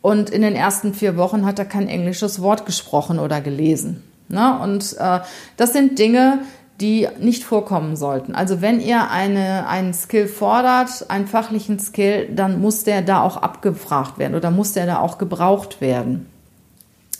Und 0.00 0.30
in 0.30 0.42
den 0.42 0.54
ersten 0.54 0.94
vier 0.94 1.16
Wochen 1.16 1.44
hat 1.44 1.58
er 1.58 1.64
kein 1.64 1.88
englisches 1.88 2.40
Wort 2.40 2.66
gesprochen 2.66 3.18
oder 3.18 3.40
gelesen. 3.40 4.02
Ne? 4.28 4.58
Und 4.60 4.96
äh, 4.98 5.20
das 5.56 5.72
sind 5.72 5.98
Dinge, 5.98 6.40
die 6.80 7.08
nicht 7.20 7.44
vorkommen 7.44 7.96
sollten. 7.96 8.34
Also 8.34 8.60
wenn 8.60 8.80
ihr 8.80 9.10
eine, 9.10 9.68
einen 9.68 9.94
Skill 9.94 10.26
fordert, 10.26 11.08
einen 11.08 11.28
fachlichen 11.28 11.78
Skill, 11.78 12.28
dann 12.34 12.60
muss 12.60 12.82
der 12.82 13.02
da 13.02 13.22
auch 13.22 13.36
abgefragt 13.36 14.18
werden 14.18 14.34
oder 14.34 14.50
muss 14.50 14.72
der 14.72 14.86
da 14.86 14.98
auch 14.98 15.18
gebraucht 15.18 15.80
werden. 15.80 16.26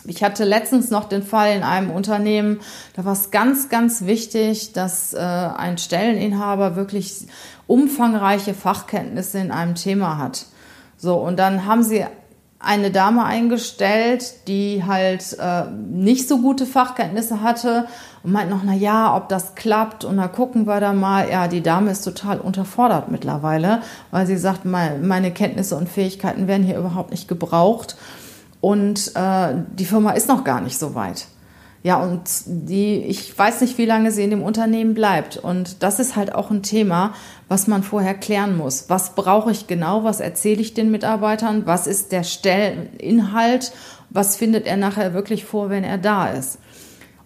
Ich 0.05 0.23
hatte 0.23 0.43
letztens 0.43 0.89
noch 0.89 1.05
den 1.05 1.23
Fall 1.23 1.55
in 1.55 1.63
einem 1.63 1.89
Unternehmen, 1.89 2.59
da 2.95 3.05
war 3.05 3.13
es 3.13 3.31
ganz, 3.31 3.69
ganz 3.69 4.05
wichtig, 4.05 4.73
dass 4.73 5.13
äh, 5.13 5.19
ein 5.19 5.77
Stelleninhaber 5.77 6.75
wirklich 6.75 7.27
umfangreiche 7.67 8.53
Fachkenntnisse 8.53 9.39
in 9.39 9.51
einem 9.51 9.75
Thema 9.75 10.17
hat. 10.17 10.45
So, 10.97 11.15
und 11.15 11.37
dann 11.37 11.65
haben 11.65 11.83
sie 11.83 12.05
eine 12.63 12.91
Dame 12.91 13.25
eingestellt, 13.25 14.47
die 14.47 14.83
halt 14.85 15.37
äh, 15.37 15.63
nicht 15.69 16.29
so 16.29 16.39
gute 16.39 16.65
Fachkenntnisse 16.65 17.41
hatte 17.41 17.87
und 18.23 18.31
meint 18.31 18.49
noch, 18.49 18.61
na 18.63 18.73
ja, 18.73 19.15
ob 19.15 19.27
das 19.27 19.55
klappt 19.55 20.05
und 20.05 20.15
da 20.15 20.29
gucken 20.29 20.65
wir 20.65 20.79
da 20.79 20.93
mal. 20.93 21.29
Ja, 21.29 21.49
die 21.49 21.61
Dame 21.61 21.91
ist 21.91 22.03
total 22.03 22.39
unterfordert 22.39 23.11
mittlerweile, 23.11 23.81
weil 24.11 24.25
sie 24.25 24.37
sagt, 24.37 24.63
meine 24.63 25.31
Kenntnisse 25.31 25.75
und 25.75 25.89
Fähigkeiten 25.89 26.47
werden 26.47 26.63
hier 26.63 26.77
überhaupt 26.77 27.11
nicht 27.11 27.27
gebraucht 27.27 27.97
und 28.63 29.11
äh, 29.15 29.55
die 29.77 29.83
Firma 29.83 30.11
ist 30.11 30.29
noch 30.29 30.45
gar 30.45 30.61
nicht 30.61 30.79
so 30.79 30.95
weit. 30.95 31.25
Ja, 31.83 31.97
und 32.01 32.21
die, 32.45 32.95
ich 32.99 33.37
weiß 33.37 33.59
nicht, 33.59 33.77
wie 33.77 33.83
lange 33.83 34.09
sie 34.11 34.23
in 34.23 34.29
dem 34.29 34.41
Unternehmen 34.41 34.93
bleibt. 34.93 35.35
Und 35.35 35.83
das 35.83 35.99
ist 35.99 36.15
halt 36.15 36.33
auch 36.33 36.49
ein 36.49 36.63
Thema, 36.63 37.13
was 37.49 37.67
man 37.67 37.83
vorher 37.83 38.13
klären 38.13 38.55
muss. 38.55 38.85
Was 38.87 39.15
brauche 39.15 39.51
ich 39.51 39.67
genau? 39.67 40.05
Was 40.05 40.21
erzähle 40.21 40.61
ich 40.61 40.73
den 40.73 40.91
Mitarbeitern? 40.91 41.63
Was 41.65 41.87
ist 41.87 42.13
der 42.13 42.23
Stellinhalt? 42.23 43.73
Was 44.09 44.37
findet 44.37 44.65
er 44.65 44.77
nachher 44.77 45.13
wirklich 45.13 45.43
vor, 45.43 45.69
wenn 45.69 45.83
er 45.83 45.97
da 45.97 46.29
ist? 46.29 46.57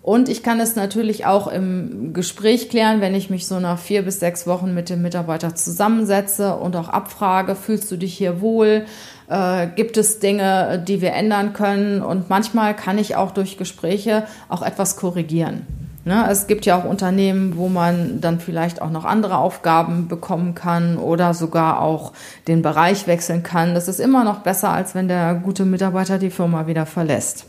Und 0.07 0.29
ich 0.29 0.41
kann 0.41 0.61
es 0.61 0.77
natürlich 0.77 1.25
auch 1.25 1.47
im 1.47 2.13
Gespräch 2.13 2.69
klären, 2.69 3.01
wenn 3.01 3.13
ich 3.13 3.29
mich 3.29 3.45
so 3.45 3.59
nach 3.59 3.77
vier 3.77 4.03
bis 4.03 4.21
sechs 4.21 4.47
Wochen 4.47 4.73
mit 4.73 4.89
dem 4.89 5.01
Mitarbeiter 5.01 5.53
zusammensetze 5.53 6.55
und 6.55 6.77
auch 6.77 6.87
abfrage, 6.87 7.55
fühlst 7.55 7.91
du 7.91 7.97
dich 7.97 8.13
hier 8.13 8.39
wohl? 8.39 8.85
Äh, 9.27 9.67
gibt 9.75 9.97
es 9.97 10.19
Dinge, 10.19 10.81
die 10.87 11.01
wir 11.01 11.11
ändern 11.11 11.51
können? 11.51 12.01
Und 12.01 12.29
manchmal 12.29 12.73
kann 12.73 12.97
ich 12.97 13.17
auch 13.17 13.31
durch 13.31 13.57
Gespräche 13.57 14.23
auch 14.47 14.61
etwas 14.61 14.95
korrigieren. 14.95 15.67
Ne? 16.05 16.25
Es 16.29 16.47
gibt 16.47 16.65
ja 16.65 16.79
auch 16.79 16.85
Unternehmen, 16.85 17.57
wo 17.57 17.67
man 17.67 18.21
dann 18.21 18.39
vielleicht 18.39 18.81
auch 18.81 18.91
noch 18.91 19.03
andere 19.03 19.37
Aufgaben 19.37 20.07
bekommen 20.07 20.55
kann 20.55 20.97
oder 20.97 21.33
sogar 21.33 21.81
auch 21.81 22.13
den 22.47 22.61
Bereich 22.61 23.07
wechseln 23.07 23.43
kann. 23.43 23.73
Das 23.73 23.89
ist 23.89 23.99
immer 23.99 24.23
noch 24.23 24.39
besser, 24.39 24.69
als 24.69 24.95
wenn 24.95 25.09
der 25.09 25.33
gute 25.33 25.65
Mitarbeiter 25.65 26.17
die 26.17 26.29
Firma 26.29 26.65
wieder 26.65 26.85
verlässt. 26.85 27.45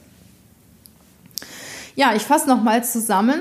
Ja, 1.99 2.13
ich 2.15 2.23
fasse 2.23 2.49
nochmal 2.49 2.85
zusammen. 2.85 3.41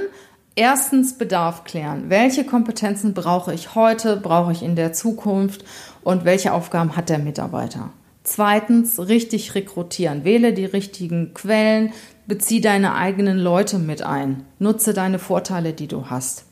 Erstens 0.55 1.15
Bedarf 1.15 1.63
klären. 1.63 2.05
Welche 2.09 2.43
Kompetenzen 2.43 3.13
brauche 3.13 3.53
ich 3.53 3.75
heute, 3.75 4.17
brauche 4.17 4.51
ich 4.51 4.63
in 4.63 4.75
der 4.75 4.93
Zukunft 4.93 5.63
und 6.01 6.25
welche 6.25 6.53
Aufgaben 6.53 6.95
hat 6.95 7.09
der 7.09 7.19
Mitarbeiter? 7.19 7.91
Zweitens 8.23 8.97
richtig 8.97 9.53
rekrutieren. 9.53 10.23
Wähle 10.23 10.53
die 10.53 10.65
richtigen 10.65 11.35
Quellen, 11.35 11.93
bezieh 12.25 12.59
deine 12.59 12.95
eigenen 12.95 13.37
Leute 13.37 13.77
mit 13.77 14.01
ein. 14.01 14.43
Nutze 14.57 14.95
deine 14.95 15.19
Vorteile, 15.19 15.73
die 15.73 15.87
du 15.87 16.09
hast. 16.09 16.45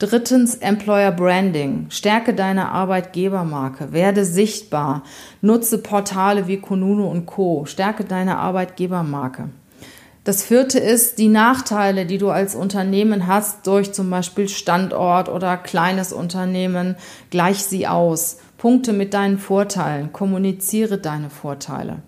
Drittens 0.00 0.56
Employer 0.56 1.12
Branding. 1.12 1.86
Stärke 1.90 2.34
deine 2.34 2.70
Arbeitgebermarke. 2.70 3.92
Werde 3.92 4.24
sichtbar. 4.24 5.04
Nutze 5.42 5.78
Portale 5.78 6.48
wie 6.48 6.56
Konunu 6.56 7.06
und 7.06 7.26
Co. 7.26 7.66
Stärke 7.66 8.02
deine 8.02 8.38
Arbeitgebermarke. 8.38 9.50
Das 10.24 10.42
vierte 10.42 10.78
ist 10.78 11.18
die 11.18 11.28
Nachteile, 11.28 12.04
die 12.04 12.18
du 12.18 12.28
als 12.28 12.54
Unternehmen 12.54 13.26
hast 13.26 13.66
durch 13.66 13.92
zum 13.92 14.10
Beispiel 14.10 14.48
Standort 14.48 15.30
oder 15.30 15.56
kleines 15.56 16.12
Unternehmen. 16.12 16.96
Gleich 17.30 17.64
sie 17.64 17.86
aus. 17.86 18.38
Punkte 18.58 18.92
mit 18.92 19.14
deinen 19.14 19.38
Vorteilen. 19.38 20.12
Kommuniziere 20.12 20.98
deine 20.98 21.30
Vorteile. 21.30 22.02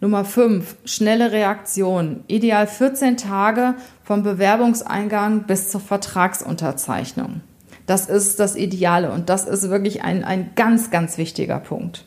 Nummer 0.00 0.24
fünf 0.24 0.76
Schnelle 0.86 1.30
Reaktion. 1.30 2.24
Ideal 2.26 2.66
14 2.66 3.18
Tage 3.18 3.74
vom 4.02 4.22
Bewerbungseingang 4.22 5.44
bis 5.44 5.68
zur 5.68 5.82
Vertragsunterzeichnung. 5.82 7.42
Das 7.86 8.06
ist 8.06 8.40
das 8.40 8.56
Ideale 8.56 9.12
und 9.12 9.28
das 9.28 9.46
ist 9.46 9.68
wirklich 9.68 10.02
ein, 10.02 10.24
ein 10.24 10.52
ganz, 10.54 10.90
ganz 10.90 11.18
wichtiger 11.18 11.58
Punkt. 11.58 12.06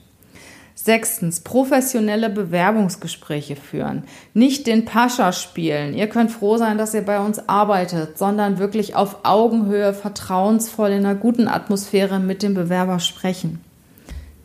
Sechstens, 0.78 1.40
professionelle 1.40 2.30
Bewerbungsgespräche 2.30 3.56
führen. 3.56 4.04
Nicht 4.34 4.68
den 4.68 4.84
Pascha 4.84 5.32
spielen. 5.32 5.94
Ihr 5.94 6.08
könnt 6.08 6.32
froh 6.32 6.58
sein, 6.58 6.78
dass 6.78 6.94
ihr 6.94 7.06
bei 7.06 7.20
uns 7.20 7.48
arbeitet, 7.48 8.18
sondern 8.18 8.60
wirklich 8.60 8.94
auf 8.94 9.20
Augenhöhe, 9.24 9.94
vertrauensvoll 9.94 10.90
in 10.90 11.06
einer 11.06 11.16
guten 11.16 11.48
Atmosphäre 11.48 12.20
mit 12.20 12.44
dem 12.44 12.54
Bewerber 12.54 13.00
sprechen. 13.00 13.62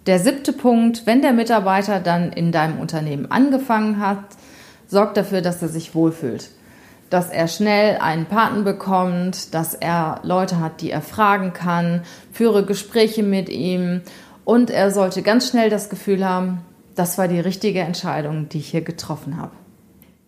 Der 0.07 0.21
siebte 0.21 0.53
Punkt, 0.53 1.05
wenn 1.05 1.21
der 1.21 1.33
Mitarbeiter 1.33 1.99
dann 1.99 2.33
in 2.33 2.53
deinem 2.53 2.79
Unternehmen 2.79 3.31
angefangen 3.31 3.99
hat, 3.99 4.25
sorgt 4.87 5.17
dafür, 5.17 5.43
dass 5.43 5.61
er 5.63 5.69
sich 5.69 5.95
wohlfühlt. 5.97 6.51
Dass 7.11 7.29
er 7.31 7.49
schnell 7.49 7.99
einen 7.99 8.27
Paten 8.27 8.63
bekommt, 8.63 9.53
dass 9.53 9.75
er 9.75 10.21
Leute 10.23 10.61
hat, 10.61 10.81
die 10.81 10.93
er 10.93 11.03
fragen 11.03 11.53
kann, 11.53 12.03
führe 12.33 12.65
Gespräche 12.65 13.25
mit 13.25 13.49
ihm 13.49 14.03
und 14.51 14.69
er 14.69 14.91
sollte 14.91 15.23
ganz 15.23 15.49
schnell 15.49 15.71
das 15.71 15.91
Gefühl 15.91 16.29
haben, 16.29 16.63
das 16.97 17.19
war 17.19 17.29
die 17.29 17.39
richtige 17.39 17.83
Entscheidung, 17.83 18.49
die 18.49 18.59
ich 18.59 18.71
hier 18.71 18.81
getroffen 18.81 19.37
habe. 19.37 19.53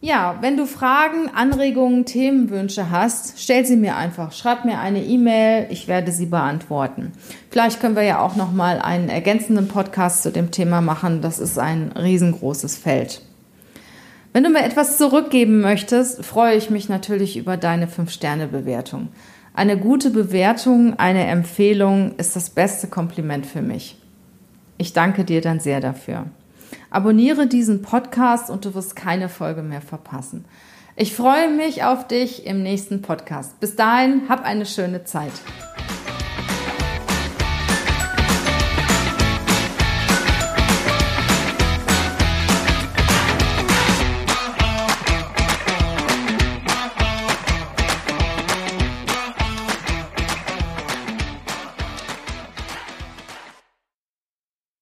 Ja, 0.01 0.39
wenn 0.41 0.57
du 0.57 0.65
Fragen, 0.65 1.29
Anregungen, 1.35 2.05
Themenwünsche 2.05 2.89
hast, 2.93 3.41
stell 3.41 3.67
sie 3.67 3.75
mir 3.75 3.97
einfach. 3.97 4.31
Schreib 4.31 4.65
mir 4.65 4.79
eine 4.79 5.03
E-Mail, 5.03 5.67
ich 5.71 5.89
werde 5.89 6.13
sie 6.13 6.27
beantworten. 6.27 7.11
Vielleicht 7.51 7.81
können 7.81 7.97
wir 7.97 8.05
ja 8.05 8.21
auch 8.21 8.37
noch 8.37 8.53
mal 8.53 8.81
einen 8.81 9.09
ergänzenden 9.09 9.67
Podcast 9.67 10.23
zu 10.23 10.31
dem 10.31 10.53
Thema 10.53 10.81
machen. 10.81 11.21
Das 11.21 11.41
ist 11.41 11.59
ein 11.59 11.91
riesengroßes 11.91 12.79
Feld. 12.79 13.23
Wenn 14.33 14.45
du 14.45 14.51
mir 14.51 14.65
etwas 14.65 14.99
zurückgeben 14.99 15.61
möchtest, 15.61 16.25
freue 16.25 16.57
ich 16.57 16.71
mich 16.71 16.89
natürlich 16.89 17.37
über 17.37 17.57
deine 17.57 17.89
5-Sterne-Bewertung. 17.89 19.09
Eine 19.53 19.77
gute 19.77 20.11
Bewertung, 20.11 20.97
eine 20.97 21.27
Empfehlung 21.27 22.15
ist 22.19 22.37
das 22.37 22.51
beste 22.51 22.87
Kompliment 22.87 23.47
für 23.47 23.63
mich. 23.63 23.99
Ich 24.79 24.93
danke 24.93 25.25
dir 25.25 25.41
dann 25.41 25.61
sehr 25.61 25.81
dafür. 25.81 26.27
Abonniere 26.91 27.47
diesen 27.47 27.83
Podcast 27.83 28.51
und 28.51 28.65
du 28.65 28.75
wirst 28.75 28.97
keine 28.97 29.29
Folge 29.29 29.63
mehr 29.63 29.81
verpassen. 29.81 30.45
Ich 30.95 31.15
freue 31.15 31.49
mich 31.49 31.85
auf 31.85 32.07
dich 32.07 32.45
im 32.45 32.63
nächsten 32.63 33.01
Podcast. 33.01 33.59
Bis 33.61 33.77
dahin, 33.77 34.29
hab 34.29 34.45
eine 34.45 34.67
schöne 34.67 35.05
Zeit. 35.05 35.33